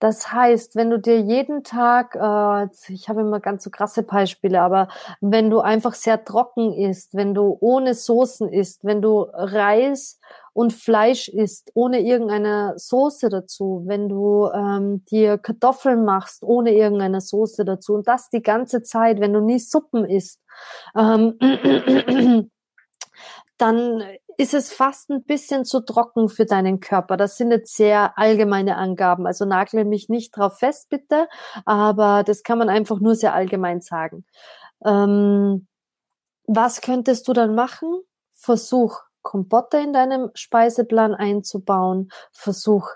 Das 0.00 0.32
heißt, 0.32 0.74
wenn 0.74 0.90
du 0.90 0.98
dir 0.98 1.20
jeden 1.20 1.62
Tag, 1.62 2.16
äh, 2.16 2.68
ich 2.92 3.08
habe 3.08 3.20
immer 3.20 3.38
ganz 3.38 3.62
so 3.62 3.70
krasse 3.70 4.02
Beispiele, 4.02 4.60
aber 4.60 4.88
wenn 5.20 5.50
du 5.50 5.60
einfach 5.60 5.94
sehr 5.94 6.24
trocken 6.24 6.72
isst, 6.72 7.14
wenn 7.14 7.32
du 7.32 7.58
ohne 7.60 7.94
Soßen 7.94 8.48
isst, 8.48 8.84
wenn 8.84 9.02
du 9.02 9.20
Reis 9.32 10.18
und 10.52 10.72
Fleisch 10.72 11.28
isst, 11.28 11.70
ohne 11.74 12.00
irgendeine 12.00 12.72
Soße 12.76 13.28
dazu, 13.28 13.82
wenn 13.84 14.08
du 14.08 14.48
ähm, 14.52 15.04
dir 15.04 15.38
Kartoffeln 15.38 16.04
machst, 16.04 16.42
ohne 16.42 16.72
irgendeine 16.72 17.20
Soße 17.20 17.64
dazu 17.64 17.94
und 17.94 18.08
das 18.08 18.30
die 18.30 18.42
ganze 18.42 18.82
Zeit, 18.82 19.20
wenn 19.20 19.32
du 19.32 19.40
nie 19.40 19.60
Suppen 19.60 20.04
isst, 20.06 20.40
ähm, 20.96 21.38
dann 23.58 24.02
ist 24.40 24.54
es 24.54 24.72
fast 24.72 25.10
ein 25.10 25.22
bisschen 25.24 25.66
zu 25.66 25.80
trocken 25.80 26.30
für 26.30 26.46
deinen 26.46 26.80
Körper. 26.80 27.18
Das 27.18 27.36
sind 27.36 27.50
jetzt 27.50 27.76
sehr 27.76 28.16
allgemeine 28.16 28.76
Angaben. 28.76 29.26
Also 29.26 29.44
nagle 29.44 29.84
mich 29.84 30.08
nicht 30.08 30.34
drauf 30.34 30.58
fest, 30.58 30.88
bitte. 30.88 31.28
Aber 31.66 32.22
das 32.24 32.42
kann 32.42 32.56
man 32.56 32.70
einfach 32.70 33.00
nur 33.00 33.14
sehr 33.14 33.34
allgemein 33.34 33.82
sagen. 33.82 34.24
Ähm, 34.82 35.66
was 36.46 36.80
könntest 36.80 37.28
du 37.28 37.34
dann 37.34 37.54
machen? 37.54 38.00
Versuch 38.32 39.00
Kompotte 39.20 39.76
in 39.76 39.92
deinem 39.92 40.30
Speiseplan 40.32 41.14
einzubauen. 41.14 42.10
Versuch 42.32 42.88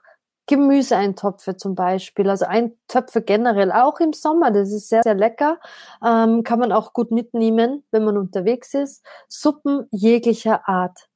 Gemüseeintopfe 0.46 1.56
zum 1.56 1.74
Beispiel, 1.74 2.28
also 2.30 2.46
Eintöpfe 2.46 3.20
generell, 3.20 3.70
auch 3.72 4.00
im 4.00 4.12
Sommer, 4.12 4.50
das 4.50 4.72
ist 4.72 4.90
sehr, 4.90 5.02
sehr 5.02 5.14
lecker, 5.14 5.58
ähm, 6.04 6.42
kann 6.42 6.58
man 6.58 6.70
auch 6.70 6.92
gut 6.92 7.10
mitnehmen, 7.10 7.82
wenn 7.90 8.04
man 8.04 8.18
unterwegs 8.18 8.74
ist. 8.74 9.02
Suppen 9.28 9.86
jeglicher 9.90 10.68
Art. 10.68 11.08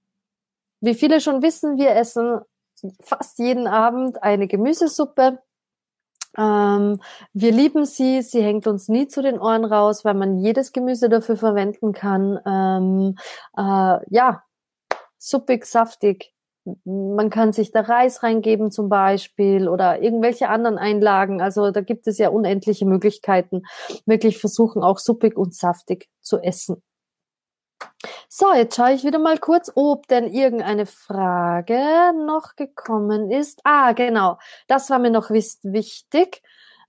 Wie 0.80 0.94
viele 0.94 1.20
schon 1.20 1.42
wissen, 1.42 1.76
wir 1.76 1.96
essen 1.96 2.40
fast 3.00 3.38
jeden 3.38 3.66
Abend 3.66 4.22
eine 4.22 4.46
Gemüsesuppe. 4.46 5.40
Ähm, 6.36 7.00
wir 7.32 7.52
lieben 7.52 7.84
sie, 7.84 8.22
sie 8.22 8.42
hängt 8.42 8.66
uns 8.66 8.88
nie 8.88 9.08
zu 9.08 9.22
den 9.22 9.38
Ohren 9.40 9.64
raus, 9.64 10.04
weil 10.04 10.14
man 10.14 10.38
jedes 10.38 10.72
Gemüse 10.72 11.08
dafür 11.08 11.36
verwenden 11.36 11.92
kann. 11.92 12.38
Ähm, 12.46 13.16
äh, 13.56 13.98
ja, 14.10 14.42
suppig, 15.18 15.64
saftig. 15.64 16.32
Man 16.84 17.30
kann 17.30 17.52
sich 17.52 17.72
da 17.72 17.80
Reis 17.80 18.22
reingeben 18.22 18.70
zum 18.70 18.90
Beispiel 18.90 19.68
oder 19.68 20.02
irgendwelche 20.02 20.50
anderen 20.50 20.76
Einlagen. 20.76 21.40
Also 21.40 21.70
da 21.70 21.80
gibt 21.80 22.06
es 22.06 22.18
ja 22.18 22.28
unendliche 22.28 22.84
Möglichkeiten. 22.84 23.62
Wirklich 24.04 24.38
versuchen 24.38 24.82
auch 24.82 24.98
suppig 24.98 25.36
und 25.36 25.54
saftig 25.54 26.08
zu 26.20 26.38
essen. 26.38 26.82
So, 28.30 28.52
jetzt 28.52 28.76
schaue 28.76 28.92
ich 28.92 29.04
wieder 29.04 29.18
mal 29.18 29.38
kurz, 29.38 29.72
ob 29.74 30.06
denn 30.06 30.26
irgendeine 30.26 30.84
Frage 30.84 32.12
noch 32.26 32.56
gekommen 32.56 33.30
ist. 33.30 33.60
Ah, 33.64 33.92
genau. 33.92 34.36
Das 34.66 34.90
war 34.90 34.98
mir 34.98 35.10
noch 35.10 35.30
wichtig. 35.30 36.42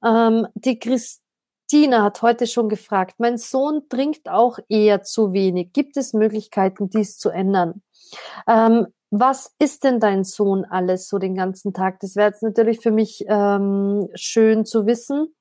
Ähm, 0.04 0.48
die 0.54 0.80
Christina 0.80 2.04
hat 2.04 2.22
heute 2.22 2.46
schon 2.46 2.68
gefragt, 2.68 3.16
mein 3.20 3.38
Sohn 3.38 3.88
trinkt 3.88 4.28
auch 4.28 4.60
eher 4.68 5.02
zu 5.04 5.32
wenig. 5.32 5.72
Gibt 5.72 5.96
es 5.96 6.12
Möglichkeiten, 6.12 6.90
dies 6.90 7.18
zu 7.18 7.30
ändern? 7.30 7.84
Ähm, 8.46 8.88
was 9.10 9.56
ist 9.60 9.86
denn 9.86 10.02
dein 10.02 10.26
Sohn 10.26 10.66
alles 10.66 11.08
so 11.08 11.20
den 11.20 11.36
ganzen 11.36 11.74
Tag? 11.74 12.02
Das 12.02 12.18
wäre 12.18 12.28
jetzt 12.28 12.44
natürlich 12.44 12.82
für 12.82 12.92
mich 12.92 13.24
ähm, 13.30 14.10
schön 14.14 14.66
zu 14.66 14.86
wissen. 14.86 15.34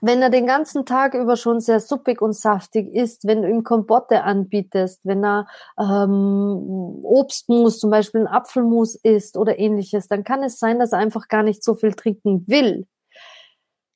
Wenn 0.00 0.22
er 0.22 0.30
den 0.30 0.46
ganzen 0.46 0.86
Tag 0.86 1.14
über 1.14 1.36
schon 1.36 1.60
sehr 1.60 1.80
suppig 1.80 2.22
und 2.22 2.34
saftig 2.34 2.94
ist, 2.94 3.26
wenn 3.26 3.42
du 3.42 3.48
ihm 3.48 3.64
Kompotte 3.64 4.22
anbietest, 4.22 5.00
wenn 5.04 5.24
er 5.24 5.46
ähm, 5.78 7.00
Obstmus, 7.02 7.78
zum 7.78 7.90
Beispiel 7.90 8.22
ein 8.22 8.26
Apfelmus 8.26 8.94
isst 8.94 9.36
oder 9.36 9.58
ähnliches, 9.58 10.08
dann 10.08 10.24
kann 10.24 10.42
es 10.42 10.58
sein, 10.58 10.78
dass 10.78 10.92
er 10.92 10.98
einfach 10.98 11.28
gar 11.28 11.42
nicht 11.42 11.64
so 11.64 11.74
viel 11.74 11.94
trinken 11.94 12.44
will. 12.46 12.86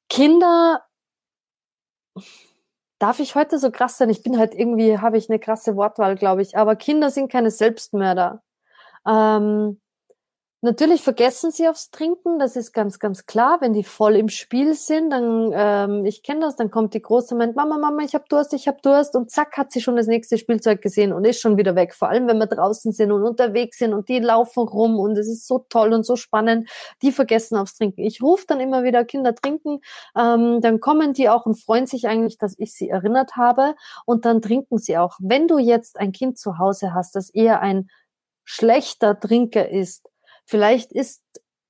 Kinder 0.08 0.82
Darf 3.00 3.18
ich 3.18 3.34
heute 3.34 3.58
so 3.58 3.70
krass 3.70 3.96
sein? 3.96 4.10
Ich 4.10 4.22
bin 4.22 4.38
halt 4.38 4.54
irgendwie, 4.54 4.98
habe 4.98 5.16
ich 5.16 5.30
eine 5.30 5.38
krasse 5.38 5.74
Wortwahl, 5.74 6.16
glaube 6.16 6.42
ich. 6.42 6.58
Aber 6.58 6.76
Kinder 6.76 7.08
sind 7.08 7.32
keine 7.32 7.50
Selbstmörder. 7.50 8.42
Ähm, 9.06 9.80
Natürlich 10.62 11.00
vergessen 11.00 11.50
sie 11.50 11.68
aufs 11.68 11.90
Trinken, 11.90 12.38
das 12.38 12.54
ist 12.54 12.72
ganz, 12.74 12.98
ganz 12.98 13.24
klar. 13.24 13.62
Wenn 13.62 13.72
die 13.72 13.82
voll 13.82 14.14
im 14.14 14.28
Spiel 14.28 14.74
sind, 14.74 15.08
dann, 15.08 15.52
ähm, 15.54 16.04
ich 16.04 16.22
kenne 16.22 16.40
das, 16.40 16.54
dann 16.56 16.70
kommt 16.70 16.92
die 16.92 17.00
Große 17.00 17.34
und 17.34 17.38
meint, 17.38 17.56
Mama, 17.56 17.78
Mama, 17.78 18.02
ich 18.02 18.14
hab 18.14 18.28
Durst, 18.28 18.52
ich 18.52 18.68
hab 18.68 18.82
Durst 18.82 19.16
und 19.16 19.30
zack, 19.30 19.56
hat 19.56 19.72
sie 19.72 19.80
schon 19.80 19.96
das 19.96 20.06
nächste 20.06 20.36
Spielzeug 20.36 20.82
gesehen 20.82 21.14
und 21.14 21.24
ist 21.24 21.40
schon 21.40 21.56
wieder 21.56 21.76
weg. 21.76 21.94
Vor 21.94 22.10
allem, 22.10 22.26
wenn 22.26 22.36
wir 22.36 22.46
draußen 22.46 22.92
sind 22.92 23.10
und 23.10 23.22
unterwegs 23.22 23.78
sind 23.78 23.94
und 23.94 24.10
die 24.10 24.18
laufen 24.18 24.68
rum 24.68 24.98
und 24.98 25.16
es 25.16 25.28
ist 25.28 25.46
so 25.46 25.64
toll 25.70 25.94
und 25.94 26.04
so 26.04 26.16
spannend, 26.16 26.68
die 27.00 27.10
vergessen 27.10 27.56
aufs 27.56 27.76
Trinken. 27.76 28.02
Ich 28.02 28.22
rufe 28.22 28.44
dann 28.46 28.60
immer 28.60 28.84
wieder, 28.84 29.06
Kinder 29.06 29.34
trinken, 29.34 29.80
ähm, 30.14 30.60
dann 30.60 30.80
kommen 30.80 31.14
die 31.14 31.30
auch 31.30 31.46
und 31.46 31.58
freuen 31.58 31.86
sich 31.86 32.06
eigentlich, 32.06 32.36
dass 32.36 32.54
ich 32.58 32.74
sie 32.74 32.90
erinnert 32.90 33.36
habe 33.36 33.76
und 34.04 34.26
dann 34.26 34.42
trinken 34.42 34.76
sie 34.76 34.98
auch. 34.98 35.16
Wenn 35.20 35.48
du 35.48 35.56
jetzt 35.56 35.98
ein 35.98 36.12
Kind 36.12 36.38
zu 36.38 36.58
Hause 36.58 36.92
hast, 36.92 37.16
das 37.16 37.30
eher 37.30 37.62
ein 37.62 37.88
schlechter 38.44 39.18
Trinker 39.18 39.68
ist, 39.70 40.09
Vielleicht 40.46 40.92
ist 40.92 41.22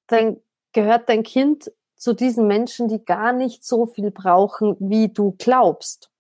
dein, 0.06 0.40
gehört 0.72 1.08
dein 1.08 1.22
Kind 1.22 1.70
zu 1.96 2.14
diesen 2.14 2.46
Menschen, 2.46 2.88
die 2.88 3.04
gar 3.04 3.32
nicht 3.32 3.64
so 3.64 3.86
viel 3.86 4.10
brauchen, 4.10 4.76
wie 4.78 5.12
du 5.12 5.36
glaubst. 5.38 6.10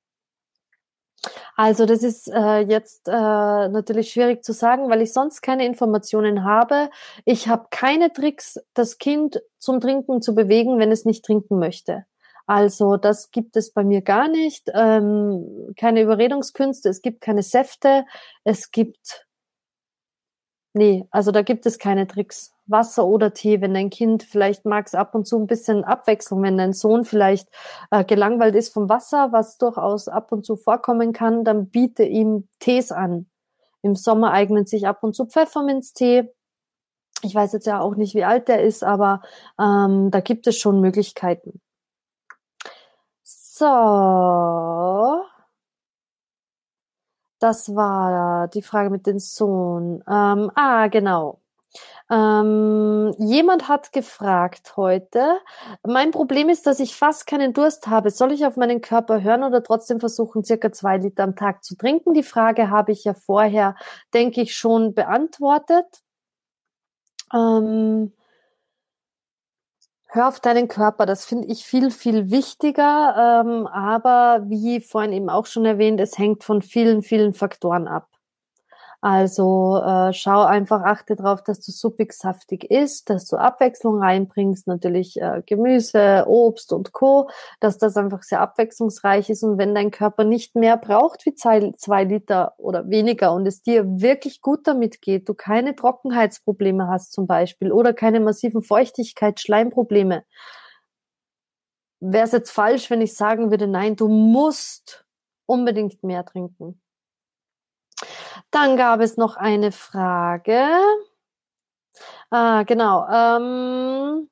Also 1.56 1.84
das 1.84 2.02
ist 2.02 2.28
äh, 2.28 2.60
jetzt 2.60 3.06
äh, 3.08 3.12
natürlich 3.12 4.12
schwierig 4.12 4.42
zu 4.42 4.52
sagen, 4.52 4.88
weil 4.88 5.02
ich 5.02 5.12
sonst 5.12 5.42
keine 5.42 5.66
Informationen 5.66 6.44
habe. 6.44 6.90
Ich 7.24 7.48
habe 7.48 7.66
keine 7.70 8.12
Tricks, 8.12 8.58
das 8.74 8.98
Kind 8.98 9.42
zum 9.58 9.80
Trinken 9.80 10.22
zu 10.22 10.34
bewegen, 10.34 10.78
wenn 10.78 10.92
es 10.92 11.04
nicht 11.04 11.24
trinken 11.24 11.58
möchte. 11.58 12.06
Also 12.46 12.96
das 12.96 13.30
gibt 13.30 13.56
es 13.56 13.72
bei 13.72 13.84
mir 13.84 14.00
gar 14.02 14.28
nicht. 14.28 14.70
Ähm, 14.74 15.72
keine 15.76 16.02
Überredungskünste, 16.02 16.88
es 16.88 17.02
gibt 17.02 17.20
keine 17.20 17.42
Säfte, 17.42 18.04
es 18.44 18.70
gibt 18.70 19.26
Nee, 20.72 21.06
also 21.10 21.32
da 21.32 21.42
gibt 21.42 21.66
es 21.66 21.78
keine 21.78 22.06
Tricks. 22.06 22.54
Wasser 22.66 23.04
oder 23.04 23.34
Tee, 23.34 23.60
wenn 23.60 23.74
dein 23.74 23.90
Kind 23.90 24.22
vielleicht 24.22 24.64
mag 24.64 24.86
es 24.86 24.94
ab 24.94 25.14
und 25.16 25.26
zu 25.26 25.38
ein 25.38 25.48
bisschen 25.48 25.82
Abwechslung, 25.82 26.42
wenn 26.42 26.56
dein 26.56 26.72
Sohn 26.72 27.04
vielleicht 27.04 27.48
äh, 27.90 28.04
gelangweilt 28.04 28.54
ist 28.54 28.72
vom 28.72 28.88
Wasser, 28.88 29.32
was 29.32 29.58
durchaus 29.58 30.06
ab 30.06 30.30
und 30.30 30.46
zu 30.46 30.56
vorkommen 30.56 31.12
kann, 31.12 31.44
dann 31.44 31.68
biete 31.68 32.04
ihm 32.04 32.48
Tees 32.60 32.92
an. 32.92 33.26
Im 33.82 33.96
Sommer 33.96 34.32
eignet 34.32 34.68
sich 34.68 34.86
ab 34.86 35.02
und 35.02 35.14
zu 35.14 35.26
Pfefferminztee. 35.26 36.32
Ich 37.22 37.34
weiß 37.34 37.52
jetzt 37.52 37.66
ja 37.66 37.80
auch 37.80 37.96
nicht, 37.96 38.14
wie 38.14 38.24
alt 38.24 38.48
der 38.48 38.62
ist, 38.62 38.84
aber 38.84 39.22
ähm, 39.58 40.10
da 40.10 40.20
gibt 40.20 40.46
es 40.46 40.56
schon 40.56 40.80
Möglichkeiten. 40.80 41.60
So, 43.24 43.66
das 47.40 47.74
war 47.74 48.48
die 48.48 48.62
Frage 48.62 48.90
mit 48.90 49.06
dem 49.06 49.18
Sohn. 49.18 50.04
Ähm, 50.08 50.50
ah, 50.54 50.86
genau. 50.88 51.40
Ähm, 52.10 53.14
jemand 53.18 53.68
hat 53.68 53.92
gefragt 53.92 54.76
heute, 54.76 55.38
mein 55.86 56.10
Problem 56.10 56.48
ist, 56.48 56.66
dass 56.66 56.80
ich 56.80 56.96
fast 56.96 57.26
keinen 57.26 57.52
Durst 57.52 57.86
habe. 57.86 58.10
Soll 58.10 58.32
ich 58.32 58.44
auf 58.44 58.56
meinen 58.56 58.80
Körper 58.80 59.22
hören 59.22 59.44
oder 59.44 59.62
trotzdem 59.62 60.00
versuchen, 60.00 60.44
circa 60.44 60.72
zwei 60.72 60.96
Liter 60.98 61.22
am 61.22 61.36
Tag 61.36 61.62
zu 61.64 61.76
trinken? 61.76 62.12
Die 62.14 62.24
Frage 62.24 62.70
habe 62.70 62.92
ich 62.92 63.04
ja 63.04 63.14
vorher, 63.14 63.76
denke 64.12 64.40
ich, 64.40 64.56
schon 64.56 64.94
beantwortet. 64.94 66.02
Ähm, 67.32 68.12
Hör 70.12 70.28
auf 70.28 70.40
deinen 70.40 70.66
Körper, 70.68 71.06
das 71.06 71.24
finde 71.24 71.46
ich 71.48 71.64
viel, 71.64 71.90
viel 71.92 72.30
wichtiger. 72.30 73.42
Ähm, 73.46 73.66
aber 73.68 74.42
wie 74.48 74.80
vorhin 74.80 75.12
eben 75.12 75.30
auch 75.30 75.46
schon 75.46 75.64
erwähnt, 75.64 76.00
es 76.00 76.18
hängt 76.18 76.42
von 76.44 76.62
vielen, 76.62 77.02
vielen 77.02 77.32
Faktoren 77.32 77.86
ab. 77.88 78.09
Also 79.02 79.80
äh, 79.82 80.12
schau 80.12 80.42
einfach, 80.42 80.82
achte 80.82 81.16
darauf, 81.16 81.42
dass 81.42 81.60
du 81.60 81.72
suppig 81.72 82.12
saftig 82.12 82.70
isst, 82.70 83.08
dass 83.08 83.26
du 83.26 83.38
Abwechslung 83.38 83.98
reinbringst, 83.98 84.66
natürlich 84.66 85.18
äh, 85.18 85.42
Gemüse, 85.46 86.24
Obst 86.26 86.74
und 86.74 86.92
Co., 86.92 87.30
dass 87.60 87.78
das 87.78 87.96
einfach 87.96 88.22
sehr 88.22 88.42
abwechslungsreich 88.42 89.30
ist. 89.30 89.42
Und 89.42 89.56
wenn 89.56 89.74
dein 89.74 89.90
Körper 89.90 90.24
nicht 90.24 90.54
mehr 90.54 90.76
braucht 90.76 91.24
wie 91.24 91.34
zwei, 91.34 91.72
zwei 91.78 92.04
Liter 92.04 92.54
oder 92.58 92.90
weniger 92.90 93.32
und 93.32 93.46
es 93.46 93.62
dir 93.62 93.84
wirklich 93.86 94.42
gut 94.42 94.66
damit 94.66 95.00
geht, 95.00 95.30
du 95.30 95.34
keine 95.34 95.74
Trockenheitsprobleme 95.74 96.86
hast 96.86 97.12
zum 97.12 97.26
Beispiel 97.26 97.72
oder 97.72 97.94
keine 97.94 98.20
massiven 98.20 98.62
Feuchtigkeit, 98.62 99.40
Schleimprobleme, 99.40 100.24
wäre 102.00 102.24
es 102.24 102.32
jetzt 102.32 102.50
falsch, 102.50 102.90
wenn 102.90 103.00
ich 103.00 103.14
sagen 103.14 103.50
würde, 103.50 103.66
nein, 103.66 103.96
du 103.96 104.08
musst 104.08 105.06
unbedingt 105.46 106.02
mehr 106.02 106.24
trinken. 106.26 106.80
Dann 108.50 108.76
gab 108.76 109.00
es 109.00 109.16
noch 109.16 109.36
eine 109.36 109.72
Frage. 109.72 110.68
Ah, 112.30 112.62
genau. 112.64 113.06
Ähm, 113.08 114.28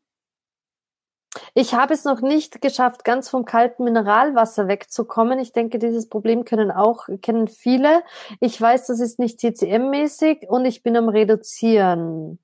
ich 1.54 1.74
habe 1.74 1.94
es 1.94 2.04
noch 2.04 2.20
nicht 2.20 2.60
geschafft, 2.60 3.04
ganz 3.04 3.28
vom 3.28 3.44
kalten 3.44 3.84
Mineralwasser 3.84 4.68
wegzukommen. 4.68 5.38
Ich 5.38 5.52
denke, 5.52 5.78
dieses 5.78 6.08
Problem 6.08 6.44
können 6.44 6.70
auch, 6.70 7.08
kennen 7.22 7.48
viele. 7.48 8.02
Ich 8.40 8.60
weiß, 8.60 8.86
das 8.86 9.00
ist 9.00 9.18
nicht 9.18 9.40
TCM-mäßig 9.40 10.48
und 10.48 10.64
ich 10.64 10.82
bin 10.82 10.96
am 10.96 11.08
Reduzieren. 11.08 12.38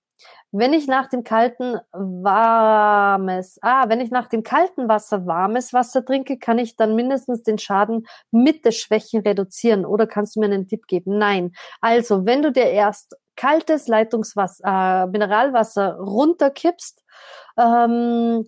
Wenn 0.57 0.73
ich 0.73 0.87
nach 0.87 1.09
dem 1.09 1.25
kalten 1.25 1.81
warmes, 1.91 3.59
ah, 3.61 3.89
wenn 3.89 4.01
ich 4.01 4.13
nach 4.13 4.29
dem 4.29 4.45
kalten 4.45 4.89
Wasser 4.89 5.27
warmes 5.27 5.73
Wasser 5.73 6.05
trinke, 6.05 6.39
kann 6.39 6.59
ich 6.59 6.77
dann 6.77 6.95
mindestens 6.95 7.43
den 7.43 7.59
Schaden 7.59 8.07
mit 8.31 8.65
der 8.65 8.71
Schwächen 8.71 9.23
reduzieren. 9.23 9.85
Oder 9.85 10.07
kannst 10.07 10.37
du 10.37 10.41
mir 10.41 10.47
einen 10.47 10.69
Tipp 10.69 10.87
geben? 10.87 11.19
Nein. 11.19 11.51
Also, 11.81 12.25
wenn 12.25 12.43
du 12.43 12.53
dir 12.53 12.67
erst 12.67 13.17
kaltes 13.35 13.89
Leitungswasser, 13.89 14.63
äh, 14.65 15.07
Mineralwasser 15.09 15.97
runterkippst, 15.97 17.03
ähm, 17.59 18.47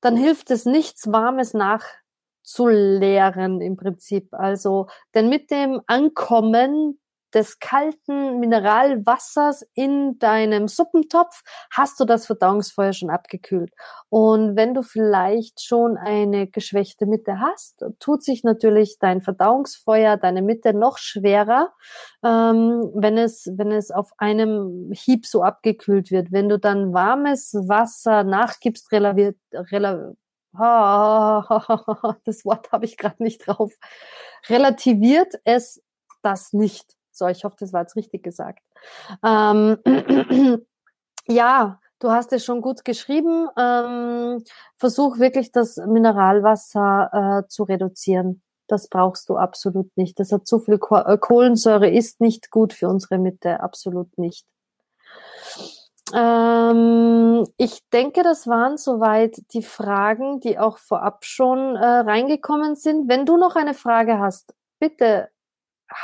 dann 0.00 0.16
hilft 0.16 0.50
es 0.50 0.64
nichts, 0.64 1.12
warmes 1.12 1.54
nachzuleeren 1.54 3.60
im 3.60 3.76
Prinzip. 3.76 4.34
Also, 4.34 4.88
denn 5.14 5.28
mit 5.28 5.52
dem 5.52 5.80
Ankommen 5.86 6.98
des 7.36 7.58
kalten 7.58 8.40
Mineralwassers 8.40 9.62
in 9.74 10.18
deinem 10.18 10.68
Suppentopf 10.68 11.42
hast 11.70 12.00
du 12.00 12.06
das 12.06 12.24
Verdauungsfeuer 12.24 12.94
schon 12.94 13.10
abgekühlt. 13.10 13.74
Und 14.08 14.56
wenn 14.56 14.72
du 14.72 14.82
vielleicht 14.82 15.62
schon 15.62 15.98
eine 15.98 16.46
geschwächte 16.46 17.04
Mitte 17.04 17.38
hast, 17.38 17.84
tut 18.00 18.24
sich 18.24 18.42
natürlich 18.42 18.98
dein 18.98 19.20
Verdauungsfeuer, 19.20 20.16
deine 20.16 20.40
Mitte 20.40 20.72
noch 20.72 20.96
schwerer, 20.96 21.74
ähm, 22.24 22.90
wenn 22.94 23.18
es, 23.18 23.52
wenn 23.54 23.70
es 23.70 23.90
auf 23.90 24.12
einem 24.16 24.90
Hieb 24.92 25.26
so 25.26 25.42
abgekühlt 25.42 26.10
wird. 26.10 26.32
Wenn 26.32 26.48
du 26.48 26.58
dann 26.58 26.94
warmes 26.94 27.52
Wasser 27.52 28.24
nachgibst, 28.24 28.90
relaviert, 28.92 29.36
relaviert 29.52 30.16
das 32.24 32.46
Wort 32.46 32.72
habe 32.72 32.86
ich 32.86 32.96
gerade 32.96 33.22
nicht 33.22 33.46
drauf, 33.46 33.74
relativiert 34.48 35.34
es 35.44 35.82
das 36.22 36.54
nicht. 36.54 36.96
So, 37.16 37.26
ich 37.28 37.44
hoffe, 37.44 37.56
das 37.58 37.72
war 37.72 37.82
jetzt 37.82 37.96
richtig 37.96 38.22
gesagt. 38.22 38.62
Ähm, 39.24 39.78
ja, 41.26 41.80
du 41.98 42.10
hast 42.10 42.32
es 42.32 42.44
schon 42.44 42.60
gut 42.60 42.84
geschrieben. 42.84 43.48
Ähm, 43.58 44.44
versuch 44.76 45.18
wirklich 45.18 45.50
das 45.50 45.76
Mineralwasser 45.76 47.44
äh, 47.44 47.48
zu 47.48 47.62
reduzieren. 47.62 48.42
Das 48.68 48.88
brauchst 48.88 49.28
du 49.28 49.36
absolut 49.36 49.96
nicht. 49.96 50.18
Das 50.20 50.32
hat 50.32 50.46
zu 50.46 50.58
viel 50.58 50.74
äh, 50.74 51.18
Kohlensäure, 51.18 51.88
ist 51.88 52.20
nicht 52.20 52.50
gut 52.50 52.72
für 52.72 52.88
unsere 52.88 53.18
Mitte, 53.18 53.60
absolut 53.60 54.18
nicht. 54.18 54.46
Ähm, 56.14 57.46
ich 57.56 57.80
denke, 57.92 58.22
das 58.22 58.46
waren 58.46 58.76
soweit 58.76 59.42
die 59.52 59.62
Fragen, 59.62 60.40
die 60.40 60.58
auch 60.58 60.78
vorab 60.78 61.24
schon 61.24 61.76
äh, 61.76 61.84
reingekommen 61.84 62.76
sind. 62.76 63.08
Wenn 63.08 63.26
du 63.26 63.36
noch 63.36 63.56
eine 63.56 63.74
Frage 63.74 64.18
hast, 64.18 64.54
bitte 64.78 65.28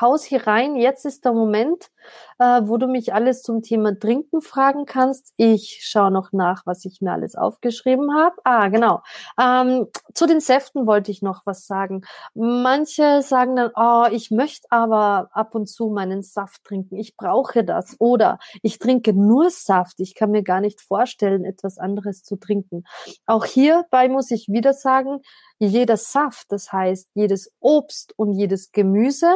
Haus 0.00 0.24
hier 0.24 0.46
rein. 0.46 0.76
Jetzt 0.76 1.04
ist 1.04 1.24
der 1.24 1.32
Moment, 1.32 1.90
äh, 2.38 2.62
wo 2.64 2.76
du 2.76 2.86
mich 2.86 3.14
alles 3.14 3.42
zum 3.42 3.62
Thema 3.62 3.98
Trinken 3.98 4.40
fragen 4.40 4.84
kannst. 4.84 5.32
Ich 5.36 5.80
schaue 5.82 6.10
noch 6.10 6.32
nach, 6.32 6.62
was 6.66 6.84
ich 6.84 7.00
mir 7.00 7.12
alles 7.12 7.34
aufgeschrieben 7.34 8.14
habe. 8.14 8.36
Ah, 8.44 8.68
genau. 8.68 9.02
Ähm, 9.40 9.88
zu 10.14 10.26
den 10.26 10.40
Säften 10.40 10.86
wollte 10.86 11.10
ich 11.10 11.22
noch 11.22 11.42
was 11.44 11.66
sagen. 11.66 12.02
Manche 12.34 13.22
sagen 13.22 13.56
dann, 13.56 13.70
oh, 13.74 14.06
ich 14.10 14.30
möchte 14.30 14.68
aber 14.70 15.30
ab 15.32 15.54
und 15.54 15.68
zu 15.68 15.88
meinen 15.90 16.22
Saft 16.22 16.64
trinken. 16.64 16.96
Ich 16.96 17.16
brauche 17.16 17.64
das. 17.64 17.96
Oder 17.98 18.38
ich 18.62 18.78
trinke 18.78 19.12
nur 19.12 19.50
Saft. 19.50 20.00
Ich 20.00 20.14
kann 20.14 20.30
mir 20.30 20.42
gar 20.42 20.60
nicht 20.60 20.80
vorstellen, 20.80 21.44
etwas 21.44 21.78
anderes 21.78 22.22
zu 22.22 22.36
trinken. 22.36 22.84
Auch 23.26 23.44
hierbei 23.44 24.08
muss 24.08 24.30
ich 24.30 24.48
wieder 24.48 24.72
sagen, 24.72 25.20
jeder 25.58 25.96
Saft, 25.96 26.50
das 26.50 26.72
heißt 26.72 27.10
jedes 27.14 27.52
Obst 27.60 28.18
und 28.18 28.32
jedes 28.32 28.72
Gemüse 28.72 29.32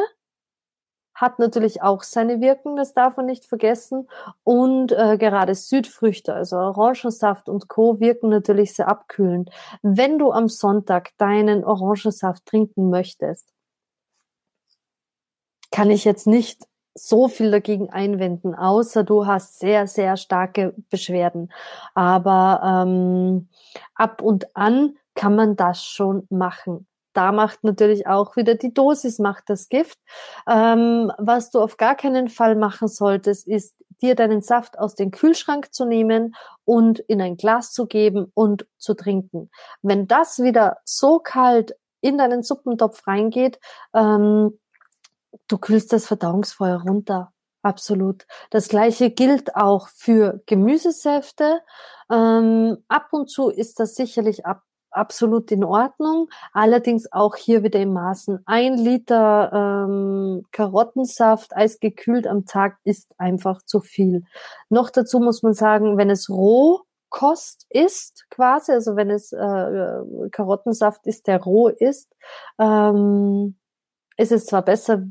hat 1.17 1.39
natürlich 1.39 1.81
auch 1.81 2.03
seine 2.03 2.41
Wirkung, 2.41 2.75
das 2.75 2.93
darf 2.93 3.17
man 3.17 3.25
nicht 3.25 3.45
vergessen. 3.45 4.07
Und 4.43 4.91
äh, 4.91 5.17
gerade 5.17 5.55
Südfrüchte, 5.55 6.33
also 6.33 6.57
Orangensaft 6.57 7.49
und 7.49 7.67
Co. 7.67 7.99
wirken 7.99 8.29
natürlich 8.29 8.75
sehr 8.75 8.87
abkühlend. 8.87 9.49
Wenn 9.81 10.19
du 10.19 10.31
am 10.31 10.47
Sonntag 10.47 11.17
deinen 11.17 11.65
Orangensaft 11.65 12.45
trinken 12.45 12.91
möchtest, 12.91 13.51
kann 15.71 15.89
ich 15.89 16.05
jetzt 16.05 16.27
nicht 16.27 16.67
so 16.93 17.27
viel 17.27 17.49
dagegen 17.49 17.89
einwenden, 17.89 18.53
außer 18.53 19.03
du 19.03 19.25
hast 19.25 19.59
sehr, 19.59 19.87
sehr 19.87 20.17
starke 20.17 20.75
Beschwerden. 20.89 21.51
Aber 21.95 22.85
ähm, 22.85 23.49
ab 23.95 24.21
und 24.21 24.55
an 24.55 24.97
kann 25.15 25.35
man 25.35 25.55
das 25.55 25.83
schon 25.83 26.27
machen 26.29 26.85
da 27.17 27.31
macht 27.31 27.63
natürlich 27.63 28.05
auch 28.05 28.35
wieder 28.35 28.53
die 28.55 28.73
Dosis 28.73 29.17
macht 29.17 29.49
das 29.49 29.69
Gift. 29.69 29.97
Ähm, 30.47 31.11
was 31.17 31.49
du 31.49 31.59
auf 31.59 31.77
gar 31.77 31.95
keinen 31.95 32.29
Fall 32.29 32.55
machen 32.55 32.87
solltest, 32.87 33.47
ist 33.47 33.75
dir 34.01 34.13
deinen 34.13 34.41
Saft 34.41 34.77
aus 34.77 34.93
dem 34.93 35.09
Kühlschrank 35.09 35.73
zu 35.73 35.85
nehmen 35.85 36.35
und 36.65 36.99
in 36.99 37.19
ein 37.19 37.35
Glas 37.35 37.71
zu 37.71 37.87
geben 37.87 38.31
und 38.35 38.67
zu 38.77 38.93
trinken. 38.93 39.49
Wenn 39.81 40.07
das 40.07 40.39
wieder 40.39 40.77
so 40.85 41.17
kalt 41.19 41.75
in 42.01 42.19
deinen 42.19 42.43
Suppentopf 42.43 43.07
reingeht, 43.07 43.59
ähm, 43.95 44.59
du 45.47 45.57
kühlst 45.57 45.91
das 45.93 46.05
Verdauungsfeuer 46.05 46.81
runter. 46.81 47.33
Absolut. 47.63 48.27
Das 48.51 48.69
gleiche 48.69 49.09
gilt 49.09 49.55
auch 49.55 49.87
für 49.87 50.41
Gemüsesäfte. 50.45 51.61
Ähm, 52.11 52.77
ab 52.87 53.07
und 53.11 53.29
zu 53.29 53.49
ist 53.49 53.79
das 53.79 53.95
sicherlich 53.95 54.45
ab 54.45 54.61
absolut 54.97 55.51
in 55.51 55.63
Ordnung. 55.63 56.29
Allerdings 56.53 57.11
auch 57.11 57.35
hier 57.35 57.63
wieder 57.63 57.79
im 57.79 57.93
Maßen. 57.93 58.39
Ein 58.45 58.77
Liter 58.77 59.85
ähm, 59.87 60.43
Karottensaft 60.51 61.55
eisgekühlt 61.55 62.27
am 62.27 62.45
Tag 62.45 62.77
ist 62.83 63.13
einfach 63.17 63.61
zu 63.63 63.79
viel. 63.79 64.23
Noch 64.69 64.89
dazu 64.89 65.19
muss 65.19 65.43
man 65.43 65.53
sagen, 65.53 65.97
wenn 65.97 66.09
es 66.09 66.29
Rohkost 66.29 67.65
ist, 67.69 68.25
quasi, 68.29 68.71
also 68.71 68.95
wenn 68.95 69.09
es 69.09 69.31
äh, 69.31 69.37
äh 69.37 70.29
Karottensaft 70.31 71.07
ist, 71.07 71.27
der 71.27 71.41
roh 71.41 71.69
ist, 71.69 72.13
ähm, 72.59 73.55
ist 74.17 74.31
es 74.31 74.45
zwar 74.45 74.63
besser, 74.63 75.03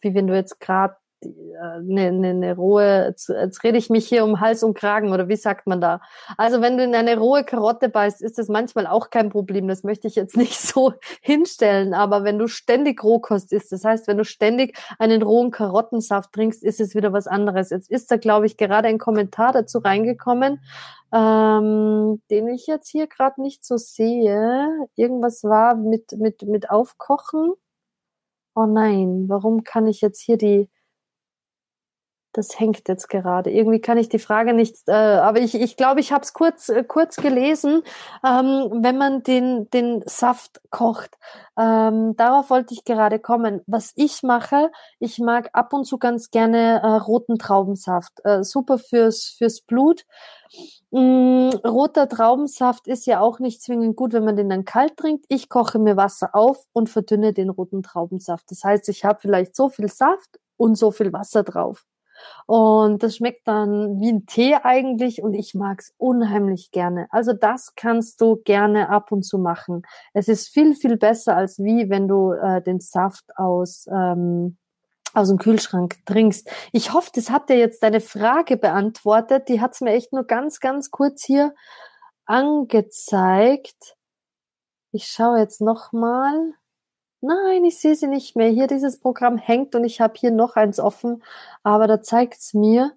wie 0.00 0.14
wenn 0.14 0.26
du 0.26 0.34
jetzt 0.34 0.60
gerade 0.60 0.96
eine, 1.24 2.08
eine, 2.08 2.28
eine 2.28 2.56
rohe, 2.56 3.06
jetzt, 3.08 3.28
jetzt 3.28 3.62
rede 3.64 3.78
ich 3.78 3.90
mich 3.90 4.06
hier 4.06 4.24
um 4.24 4.40
Hals 4.40 4.62
und 4.62 4.74
Kragen 4.74 5.12
oder 5.12 5.28
wie 5.28 5.36
sagt 5.36 5.66
man 5.66 5.80
da? 5.80 6.00
Also 6.36 6.60
wenn 6.60 6.76
du 6.76 6.84
in 6.84 6.94
eine 6.94 7.16
rohe 7.18 7.44
Karotte 7.44 7.88
beißt, 7.88 8.22
ist 8.22 8.38
das 8.38 8.48
manchmal 8.48 8.86
auch 8.86 9.10
kein 9.10 9.30
Problem. 9.30 9.68
Das 9.68 9.82
möchte 9.84 10.08
ich 10.08 10.14
jetzt 10.14 10.36
nicht 10.36 10.60
so 10.60 10.92
hinstellen. 11.20 11.94
Aber 11.94 12.24
wenn 12.24 12.38
du 12.38 12.46
ständig 12.46 13.02
Rohkost 13.02 13.52
isst, 13.52 13.72
das 13.72 13.84
heißt, 13.84 14.06
wenn 14.08 14.18
du 14.18 14.24
ständig 14.24 14.76
einen 14.98 15.22
rohen 15.22 15.50
Karottensaft 15.50 16.32
trinkst, 16.32 16.62
ist 16.62 16.80
es 16.80 16.94
wieder 16.94 17.12
was 17.12 17.26
anderes. 17.26 17.70
Jetzt 17.70 17.90
ist 17.90 18.10
da, 18.10 18.16
glaube 18.16 18.46
ich, 18.46 18.56
gerade 18.56 18.88
ein 18.88 18.98
Kommentar 18.98 19.52
dazu 19.52 19.78
reingekommen, 19.78 20.60
ähm, 21.12 22.20
den 22.30 22.48
ich 22.48 22.66
jetzt 22.66 22.88
hier 22.88 23.06
gerade 23.06 23.40
nicht 23.40 23.64
so 23.64 23.76
sehe. 23.76 24.68
Irgendwas 24.96 25.44
war 25.44 25.76
mit, 25.76 26.12
mit, 26.18 26.42
mit 26.42 26.70
Aufkochen. 26.70 27.52
Oh 28.56 28.66
nein, 28.66 29.24
warum 29.28 29.64
kann 29.64 29.86
ich 29.88 30.00
jetzt 30.00 30.20
hier 30.20 30.36
die, 30.38 30.70
das 32.34 32.58
hängt 32.58 32.88
jetzt 32.88 33.08
gerade. 33.08 33.50
Irgendwie 33.50 33.80
kann 33.80 33.96
ich 33.96 34.08
die 34.08 34.18
Frage 34.18 34.52
nicht, 34.52 34.76
äh, 34.86 34.92
aber 34.92 35.40
ich 35.40 35.54
ich, 35.54 35.76
glaube, 35.76 36.00
ich 36.00 36.12
habe 36.12 36.22
es 36.22 36.32
kurz, 36.32 36.68
äh, 36.68 36.84
kurz 36.84 37.16
gelesen, 37.16 37.82
ähm, 38.24 38.70
wenn 38.82 38.98
man 38.98 39.22
den, 39.22 39.70
den 39.70 40.02
Saft 40.06 40.60
kocht. 40.70 41.16
Ähm, 41.56 42.16
darauf 42.16 42.50
wollte 42.50 42.74
ich 42.74 42.84
gerade 42.84 43.18
kommen. 43.20 43.62
Was 43.66 43.92
ich 43.94 44.22
mache, 44.22 44.70
ich 44.98 45.18
mag 45.20 45.50
ab 45.52 45.72
und 45.72 45.84
zu 45.84 45.98
ganz 45.98 46.30
gerne 46.30 46.82
äh, 46.82 46.86
roten 46.96 47.38
Traubensaft. 47.38 48.12
Äh, 48.24 48.42
super 48.42 48.78
fürs, 48.78 49.34
fürs 49.38 49.60
Blut. 49.60 50.04
Mm, 50.90 51.50
roter 51.64 52.08
Traubensaft 52.08 52.88
ist 52.88 53.06
ja 53.06 53.20
auch 53.20 53.38
nicht 53.38 53.62
zwingend 53.62 53.96
gut, 53.96 54.12
wenn 54.12 54.24
man 54.24 54.36
den 54.36 54.48
dann 54.48 54.64
kalt 54.64 54.96
trinkt. 54.96 55.24
Ich 55.28 55.48
koche 55.48 55.78
mir 55.78 55.96
Wasser 55.96 56.34
auf 56.34 56.64
und 56.72 56.90
verdünne 56.90 57.32
den 57.32 57.50
roten 57.50 57.82
Traubensaft. 57.82 58.50
Das 58.50 58.64
heißt, 58.64 58.88
ich 58.88 59.04
habe 59.04 59.20
vielleicht 59.20 59.54
so 59.54 59.68
viel 59.68 59.88
Saft 59.88 60.40
und 60.56 60.76
so 60.76 60.90
viel 60.90 61.12
Wasser 61.12 61.42
drauf. 61.44 61.84
Und 62.46 63.02
das 63.02 63.16
schmeckt 63.16 63.46
dann 63.48 64.00
wie 64.00 64.12
ein 64.12 64.26
Tee 64.26 64.54
eigentlich 64.54 65.22
und 65.22 65.34
ich 65.34 65.54
mag's 65.54 65.92
unheimlich 65.96 66.70
gerne. 66.70 67.06
Also 67.10 67.32
das 67.32 67.74
kannst 67.74 68.20
du 68.20 68.36
gerne 68.44 68.88
ab 68.90 69.12
und 69.12 69.22
zu 69.22 69.38
machen. 69.38 69.82
Es 70.12 70.28
ist 70.28 70.48
viel, 70.48 70.74
viel 70.74 70.96
besser 70.96 71.36
als 71.36 71.58
wie 71.58 71.88
wenn 71.90 72.08
du 72.08 72.32
äh, 72.32 72.62
den 72.62 72.80
Saft 72.80 73.24
aus, 73.36 73.86
ähm, 73.90 74.58
aus 75.14 75.28
dem 75.28 75.38
Kühlschrank 75.38 75.96
trinkst. 76.06 76.50
Ich 76.72 76.92
hoffe, 76.92 77.10
das 77.14 77.30
hat 77.30 77.48
dir 77.48 77.56
jetzt 77.56 77.82
deine 77.82 78.00
Frage 78.00 78.56
beantwortet. 78.56 79.48
Die 79.48 79.60
hat's 79.60 79.80
mir 79.80 79.92
echt 79.92 80.12
nur 80.12 80.24
ganz, 80.24 80.60
ganz 80.60 80.90
kurz 80.90 81.24
hier 81.24 81.54
angezeigt. 82.26 83.96
Ich 84.92 85.06
schaue 85.06 85.38
jetzt 85.38 85.60
nochmal. 85.60 86.54
Nein, 87.26 87.64
ich 87.64 87.80
sehe 87.80 87.96
sie 87.96 88.06
nicht 88.06 88.36
mehr. 88.36 88.50
Hier 88.50 88.66
dieses 88.66 89.00
Programm 89.00 89.38
hängt 89.38 89.74
und 89.74 89.84
ich 89.84 90.02
habe 90.02 90.12
hier 90.14 90.30
noch 90.30 90.56
eins 90.56 90.78
offen, 90.78 91.22
aber 91.62 91.86
da 91.86 92.02
zeigt 92.02 92.34
es 92.36 92.52
mir 92.52 92.92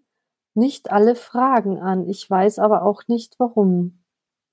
nicht 0.54 0.92
alle 0.92 1.16
Fragen 1.16 1.80
an. 1.80 2.10
Ich 2.10 2.30
weiß 2.30 2.60
aber 2.60 2.84
auch 2.84 3.04
nicht 3.08 3.40
warum. 3.40 4.04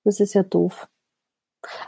Das 0.05 0.21
ist 0.21 0.35
ja 0.35 0.45
doof. 0.45 0.89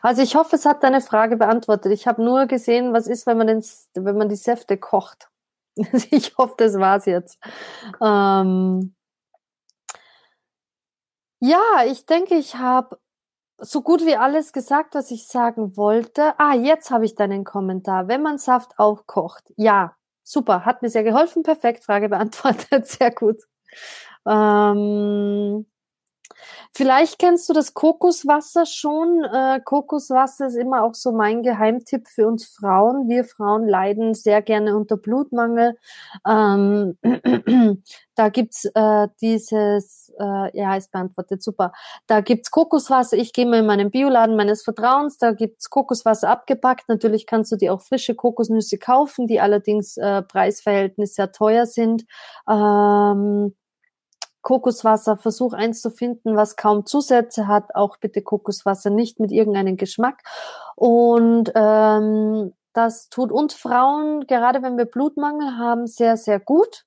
Also 0.02 0.22
ich 0.22 0.34
hoffe, 0.34 0.56
es 0.56 0.66
hat 0.66 0.82
deine 0.82 1.00
Frage 1.00 1.36
beantwortet. 1.36 1.92
Ich 1.92 2.08
habe 2.08 2.24
nur 2.24 2.46
gesehen, 2.46 2.92
was 2.92 3.06
ist, 3.06 3.24
wenn 3.26 3.38
man, 3.38 3.46
den, 3.46 3.64
wenn 3.94 4.18
man 4.18 4.28
die 4.28 4.34
Säfte 4.36 4.76
kocht. 4.78 5.30
ich 6.10 6.36
hoffe, 6.38 6.54
das 6.58 6.74
war's 6.80 7.06
jetzt. 7.06 7.38
Ähm 8.02 8.96
ja, 11.40 11.84
ich 11.86 12.04
denke, 12.06 12.34
ich 12.34 12.56
habe 12.56 12.98
so 13.58 13.82
gut 13.82 14.04
wie 14.06 14.16
alles 14.16 14.52
gesagt, 14.52 14.94
was 14.94 15.10
ich 15.10 15.26
sagen 15.28 15.76
wollte. 15.76 16.38
Ah, 16.38 16.54
jetzt 16.54 16.90
habe 16.90 17.04
ich 17.04 17.14
deinen 17.14 17.44
Kommentar. 17.44 18.08
Wenn 18.08 18.22
man 18.22 18.38
Saft 18.38 18.78
aufkocht. 18.78 19.52
Ja, 19.56 19.94
super. 20.22 20.64
Hat 20.64 20.82
mir 20.82 20.90
sehr 20.90 21.04
geholfen. 21.04 21.42
Perfekt. 21.42 21.84
Frage 21.84 22.08
beantwortet. 22.08 22.86
Sehr 22.88 23.10
gut. 23.10 23.42
Ähm, 24.26 25.66
Vielleicht 26.76 27.18
kennst 27.18 27.48
du 27.48 27.54
das 27.54 27.72
Kokoswasser 27.72 28.66
schon. 28.66 29.24
Äh, 29.24 29.60
Kokoswasser 29.64 30.48
ist 30.48 30.56
immer 30.56 30.84
auch 30.84 30.92
so 30.92 31.10
mein 31.10 31.42
Geheimtipp 31.42 32.06
für 32.06 32.26
uns 32.26 32.44
Frauen. 32.44 33.08
Wir 33.08 33.24
Frauen 33.24 33.66
leiden 33.66 34.12
sehr 34.12 34.42
gerne 34.42 34.76
unter 34.76 34.98
Blutmangel. 34.98 35.78
Ähm, 36.28 36.98
da 38.14 38.28
gibt's 38.28 38.66
äh, 38.74 39.08
dieses, 39.22 40.12
äh, 40.20 40.54
ja, 40.54 40.76
ist 40.76 40.92
beantwortet, 40.92 41.42
super. 41.42 41.72
Da 42.08 42.20
gibt's 42.20 42.50
Kokoswasser. 42.50 43.16
Ich 43.16 43.32
gehe 43.32 43.46
mal 43.46 43.60
in 43.60 43.66
meinen 43.66 43.90
Bioladen 43.90 44.36
meines 44.36 44.62
Vertrauens. 44.62 45.16
Da 45.16 45.32
gibt's 45.32 45.70
Kokoswasser 45.70 46.28
abgepackt. 46.28 46.90
Natürlich 46.90 47.24
kannst 47.24 47.50
du 47.52 47.56
dir 47.56 47.72
auch 47.72 47.80
frische 47.80 48.14
Kokosnüsse 48.14 48.76
kaufen, 48.76 49.26
die 49.26 49.40
allerdings 49.40 49.96
äh, 49.96 50.20
Preisverhältnis 50.20 51.14
sehr 51.14 51.32
teuer 51.32 51.64
sind. 51.64 52.04
Ähm, 52.46 53.54
Kokoswasser, 54.46 55.16
versuch 55.16 55.54
eins 55.54 55.82
zu 55.82 55.90
finden, 55.90 56.36
was 56.36 56.54
kaum 56.54 56.86
Zusätze 56.86 57.48
hat. 57.48 57.74
Auch 57.74 57.96
bitte 57.96 58.22
Kokoswasser 58.22 58.90
nicht 58.90 59.18
mit 59.18 59.32
irgendeinem 59.32 59.76
Geschmack. 59.76 60.22
Und 60.76 61.50
ähm, 61.56 62.52
das 62.72 63.08
tut 63.08 63.32
uns 63.32 63.54
Frauen, 63.54 64.24
gerade 64.28 64.62
wenn 64.62 64.78
wir 64.78 64.84
Blutmangel 64.84 65.58
haben, 65.58 65.88
sehr, 65.88 66.16
sehr 66.16 66.38
gut. 66.38 66.84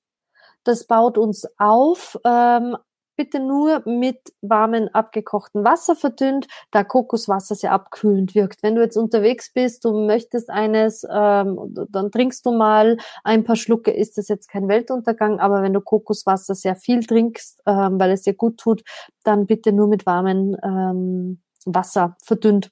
Das 0.64 0.86
baut 0.86 1.18
uns 1.18 1.46
auf. 1.58 2.18
Ähm, 2.24 2.78
bitte 3.20 3.38
nur 3.38 3.82
mit 3.84 4.32
warmem 4.40 4.88
abgekochten 4.94 5.62
Wasser 5.62 5.94
verdünnt, 5.94 6.46
da 6.70 6.84
Kokoswasser 6.84 7.54
sehr 7.54 7.72
abkühlend 7.72 8.34
wirkt. 8.34 8.62
Wenn 8.62 8.76
du 8.76 8.80
jetzt 8.80 8.96
unterwegs 8.96 9.52
bist, 9.52 9.84
du 9.84 10.06
möchtest 10.06 10.48
eines, 10.48 11.04
ähm, 11.04 11.58
dann 11.90 12.10
trinkst 12.10 12.46
du 12.46 12.52
mal 12.52 12.96
ein 13.22 13.44
paar 13.44 13.56
Schlucke, 13.56 13.90
ist 13.90 14.16
das 14.16 14.28
jetzt 14.28 14.48
kein 14.48 14.68
Weltuntergang, 14.68 15.38
aber 15.38 15.62
wenn 15.62 15.74
du 15.74 15.82
Kokoswasser 15.82 16.54
sehr 16.54 16.76
viel 16.76 17.04
trinkst, 17.04 17.60
ähm, 17.66 18.00
weil 18.00 18.12
es 18.12 18.22
dir 18.22 18.32
gut 18.32 18.56
tut, 18.56 18.84
dann 19.22 19.44
bitte 19.44 19.72
nur 19.72 19.88
mit 19.88 20.06
warmem 20.06 20.56
ähm, 20.62 21.42
Wasser 21.66 22.16
verdünnt. 22.24 22.70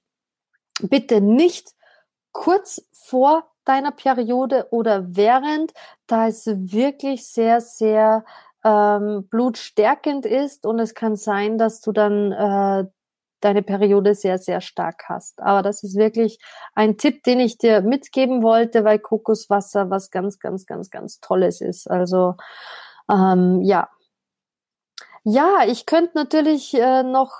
Bitte 0.80 1.20
nicht 1.20 1.74
kurz 2.32 2.88
vor 2.94 3.50
deiner 3.66 3.92
Periode 3.92 4.68
oder 4.70 5.14
während, 5.14 5.74
da 6.06 6.26
es 6.26 6.46
wirklich 6.46 7.26
sehr, 7.26 7.60
sehr 7.60 8.24
ähm, 8.64 9.28
blutstärkend 9.28 10.26
ist 10.26 10.66
und 10.66 10.78
es 10.78 10.94
kann 10.94 11.16
sein, 11.16 11.58
dass 11.58 11.80
du 11.80 11.92
dann 11.92 12.32
äh, 12.32 12.84
deine 13.40 13.62
Periode 13.62 14.14
sehr, 14.14 14.38
sehr 14.38 14.60
stark 14.60 15.04
hast. 15.08 15.40
Aber 15.40 15.62
das 15.62 15.82
ist 15.82 15.96
wirklich 15.96 16.40
ein 16.74 16.96
Tipp, 16.96 17.22
den 17.22 17.40
ich 17.40 17.58
dir 17.58 17.82
mitgeben 17.82 18.42
wollte, 18.42 18.84
weil 18.84 18.98
Kokoswasser 18.98 19.90
was 19.90 20.10
ganz, 20.10 20.38
ganz, 20.38 20.66
ganz, 20.66 20.90
ganz 20.90 21.20
Tolles 21.20 21.60
ist. 21.60 21.88
Also 21.90 22.34
ähm, 23.10 23.62
ja. 23.62 23.88
Ja, 25.24 25.64
ich 25.66 25.86
könnte 25.86 26.12
natürlich 26.14 26.74
äh, 26.74 27.02
noch 27.02 27.32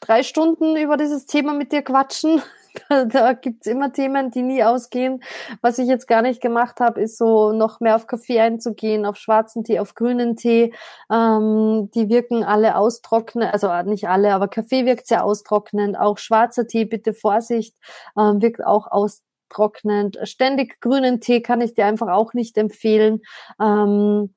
drei 0.00 0.22
Stunden 0.22 0.76
über 0.76 0.96
dieses 0.96 1.26
Thema 1.26 1.54
mit 1.54 1.72
dir 1.72 1.82
quatschen. 1.82 2.42
da 3.08 3.32
gibt's 3.32 3.66
immer 3.66 3.92
Themen, 3.92 4.30
die 4.30 4.42
nie 4.42 4.62
ausgehen. 4.62 5.22
Was 5.60 5.78
ich 5.78 5.88
jetzt 5.88 6.06
gar 6.06 6.22
nicht 6.22 6.40
gemacht 6.40 6.80
habe, 6.80 7.00
ist 7.00 7.18
so 7.18 7.52
noch 7.52 7.80
mehr 7.80 7.96
auf 7.96 8.06
Kaffee 8.06 8.40
einzugehen, 8.40 9.06
auf 9.06 9.16
schwarzen 9.16 9.64
Tee, 9.64 9.78
auf 9.78 9.94
grünen 9.94 10.36
Tee. 10.36 10.72
Ähm, 11.10 11.90
die 11.94 12.08
wirken 12.08 12.44
alle 12.44 12.76
austrocknen, 12.76 13.48
also 13.48 13.70
nicht 13.82 14.08
alle, 14.08 14.34
aber 14.34 14.48
Kaffee 14.48 14.86
wirkt 14.86 15.06
sehr 15.06 15.24
austrocknend. 15.24 15.98
Auch 15.98 16.18
schwarzer 16.18 16.66
Tee, 16.66 16.84
bitte 16.84 17.14
Vorsicht, 17.14 17.76
ähm, 18.18 18.40
wirkt 18.42 18.64
auch 18.64 18.86
austrocknend. 18.90 20.18
Ständig 20.24 20.80
grünen 20.80 21.20
Tee 21.20 21.42
kann 21.42 21.60
ich 21.60 21.74
dir 21.74 21.86
einfach 21.86 22.08
auch 22.08 22.34
nicht 22.34 22.56
empfehlen. 22.58 23.22
Ähm, 23.60 24.34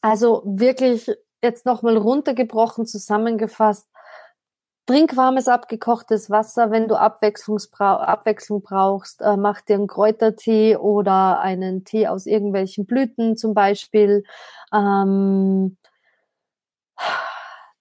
also 0.00 0.42
wirklich 0.44 1.10
jetzt 1.42 1.66
nochmal 1.66 1.96
runtergebrochen, 1.96 2.86
zusammengefasst 2.86 3.86
Trink 4.86 5.16
warmes 5.16 5.48
abgekochtes 5.48 6.28
Wasser, 6.28 6.70
wenn 6.70 6.88
du 6.88 6.96
Abwechslung 6.96 7.58
brauchst. 8.62 9.22
Äh, 9.22 9.38
mach 9.38 9.62
dir 9.62 9.76
einen 9.76 9.86
Kräutertee 9.86 10.76
oder 10.76 11.40
einen 11.40 11.84
Tee 11.84 12.06
aus 12.06 12.26
irgendwelchen 12.26 12.84
Blüten 12.84 13.36
zum 13.38 13.54
Beispiel. 13.54 14.24
Ähm, 14.74 15.78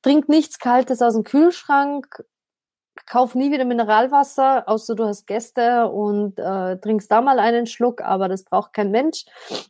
trink 0.01 0.29
nichts 0.29 0.59
Kaltes 0.59 1.01
aus 1.01 1.13
dem 1.15 1.23
Kühlschrank. 1.23 2.23
Kauf 3.05 3.35
nie 3.35 3.51
wieder 3.51 3.65
Mineralwasser, 3.65 4.69
außer 4.69 4.95
du 4.95 5.05
hast 5.05 5.27
Gäste 5.27 5.89
und 5.89 6.39
äh, 6.39 6.77
trinkst 6.77 7.11
da 7.11 7.21
mal 7.21 7.39
einen 7.39 7.65
Schluck, 7.65 8.01
aber 8.01 8.29
das 8.29 8.45
braucht 8.45 8.71
kein 8.73 8.91
Mensch. 8.91 9.25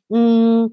Mm 0.09 0.67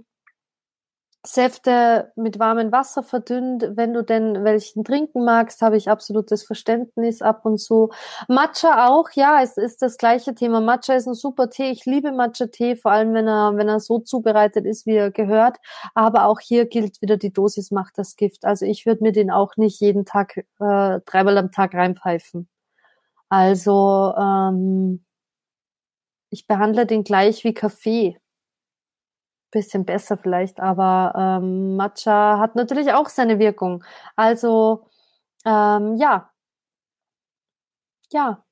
Säfte 1.27 2.13
mit 2.17 2.39
warmem 2.39 2.73
Wasser 2.73 3.03
verdünnt, 3.03 3.73
wenn 3.75 3.93
du 3.93 4.03
denn 4.03 4.43
welchen 4.43 4.85
trinken 4.85 5.23
magst, 5.23 5.61
habe 5.61 5.77
ich 5.77 5.91
absolutes 5.91 6.45
Verständnis 6.45 7.21
ab 7.21 7.45
und 7.45 7.59
zu. 7.59 7.91
Matcha 8.27 8.89
auch, 8.89 9.11
ja, 9.13 9.43
es 9.43 9.59
ist 9.59 9.83
das 9.83 9.99
gleiche 9.99 10.35
Thema. 10.35 10.63
Matcha 10.63 10.95
ist 10.95 11.07
ein 11.07 11.15
super 11.15 11.51
Tee. 11.51 11.71
Ich 11.71 11.85
liebe 11.85 12.11
Matcha-Tee, 12.13 12.77
vor 12.77 12.93
allem 12.93 13.13
wenn 13.13 13.29
er, 13.29 13.55
wenn 13.57 13.69
er 13.69 13.81
so 13.81 13.99
zubereitet 13.99 14.65
ist, 14.65 14.87
wie 14.87 14.97
er 14.97 15.11
gehört. 15.11 15.59
Aber 15.95 16.25
auch 16.25 16.41
hier 16.41 16.65
gilt 16.65 17.03
wieder, 17.03 17.19
die 17.19 17.33
Dosis 17.33 17.71
macht 17.71 17.99
das 17.99 18.17
Gift. 18.17 18.47
Also 18.47 18.65
ich 18.65 18.87
würde 18.87 19.03
mir 19.03 19.13
den 19.13 19.31
auch 19.31 19.57
nicht 19.59 19.79
jeden 19.81 20.07
Tag, 20.07 20.39
äh, 20.39 21.01
dreimal 21.05 21.37
am 21.37 21.53
Tag 21.53 21.75
reinpfeifen. 21.75 22.49
Also 23.29 24.15
ähm, 24.19 25.05
ich 26.31 26.47
behandle 26.47 26.87
den 26.87 27.05
gleich 27.05 27.45
wie 27.45 27.55
Kaffee 27.55 28.17
bisschen 29.51 29.85
besser 29.85 30.17
vielleicht, 30.17 30.61
aber 30.61 31.41
ähm, 31.43 31.77
Matcha 31.77 32.39
hat 32.39 32.57
natürlich 32.57 32.93
auch 32.93 33.09
seine 33.09 33.39
Wirkung. 33.39 33.85
Also 34.17 34.87
ähm, 35.45 35.97
ja, 35.97 36.31
ja, 38.13 38.45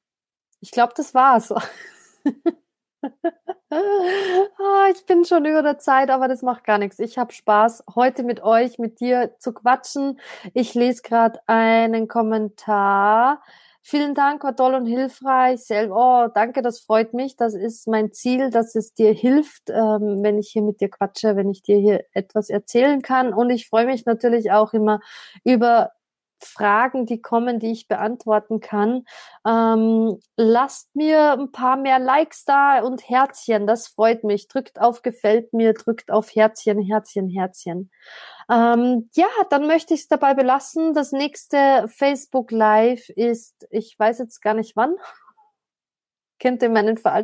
ich 0.60 0.70
glaube, 0.70 0.92
das 0.96 1.14
war's. 1.14 1.52
ah, 3.70 4.86
ich 4.92 5.04
bin 5.06 5.24
schon 5.24 5.44
über 5.44 5.62
der 5.62 5.78
Zeit, 5.78 6.10
aber 6.10 6.28
das 6.28 6.42
macht 6.42 6.64
gar 6.64 6.78
nichts. 6.78 6.98
Ich 6.98 7.18
habe 7.18 7.32
Spaß, 7.32 7.84
heute 7.94 8.22
mit 8.22 8.42
euch, 8.42 8.78
mit 8.78 9.00
dir 9.00 9.34
zu 9.38 9.52
quatschen. 9.52 10.20
Ich 10.54 10.74
lese 10.74 11.02
gerade 11.02 11.40
einen 11.46 12.08
Kommentar. 12.08 13.42
Vielen 13.90 14.14
Dank, 14.14 14.44
war 14.44 14.54
toll 14.54 14.74
und 14.74 14.84
hilfreich. 14.84 15.60
Oh, 15.90 16.26
danke, 16.34 16.60
das 16.60 16.78
freut 16.78 17.14
mich. 17.14 17.36
Das 17.36 17.54
ist 17.54 17.88
mein 17.88 18.12
Ziel, 18.12 18.50
dass 18.50 18.74
es 18.74 18.92
dir 18.92 19.14
hilft, 19.14 19.70
ähm, 19.70 20.18
wenn 20.22 20.38
ich 20.38 20.50
hier 20.50 20.60
mit 20.60 20.82
dir 20.82 20.90
quatsche, 20.90 21.36
wenn 21.36 21.48
ich 21.50 21.62
dir 21.62 21.78
hier 21.78 22.04
etwas 22.12 22.50
erzählen 22.50 23.00
kann. 23.00 23.32
Und 23.32 23.48
ich 23.48 23.66
freue 23.66 23.86
mich 23.86 24.04
natürlich 24.04 24.52
auch 24.52 24.74
immer 24.74 25.00
über 25.42 25.92
Fragen, 26.44 27.06
die 27.06 27.20
kommen, 27.20 27.58
die 27.58 27.72
ich 27.72 27.88
beantworten 27.88 28.60
kann. 28.60 29.04
Ähm, 29.46 30.20
lasst 30.36 30.94
mir 30.94 31.32
ein 31.32 31.52
paar 31.52 31.76
mehr 31.76 31.98
Likes 31.98 32.44
da 32.44 32.80
und 32.80 33.08
Herzchen, 33.08 33.66
das 33.66 33.88
freut 33.88 34.24
mich. 34.24 34.48
Drückt 34.48 34.80
auf 34.80 35.02
Gefällt 35.02 35.52
mir, 35.52 35.74
drückt 35.74 36.10
auf 36.10 36.34
Herzchen, 36.34 36.80
Herzchen, 36.80 37.28
Herzchen. 37.28 37.90
Ähm, 38.50 39.10
ja, 39.14 39.28
dann 39.50 39.66
möchte 39.66 39.94
ich 39.94 40.00
es 40.00 40.08
dabei 40.08 40.34
belassen. 40.34 40.94
Das 40.94 41.12
nächste 41.12 41.86
Facebook 41.88 42.50
Live 42.50 43.08
ist, 43.10 43.66
ich 43.70 43.98
weiß 43.98 44.18
jetzt 44.18 44.40
gar 44.40 44.54
nicht 44.54 44.76
wann. 44.76 44.94
Kennt 46.38 46.62
ihr 46.62 46.70
meinen 46.70 46.96
Veraltungsprozess? 46.96 47.16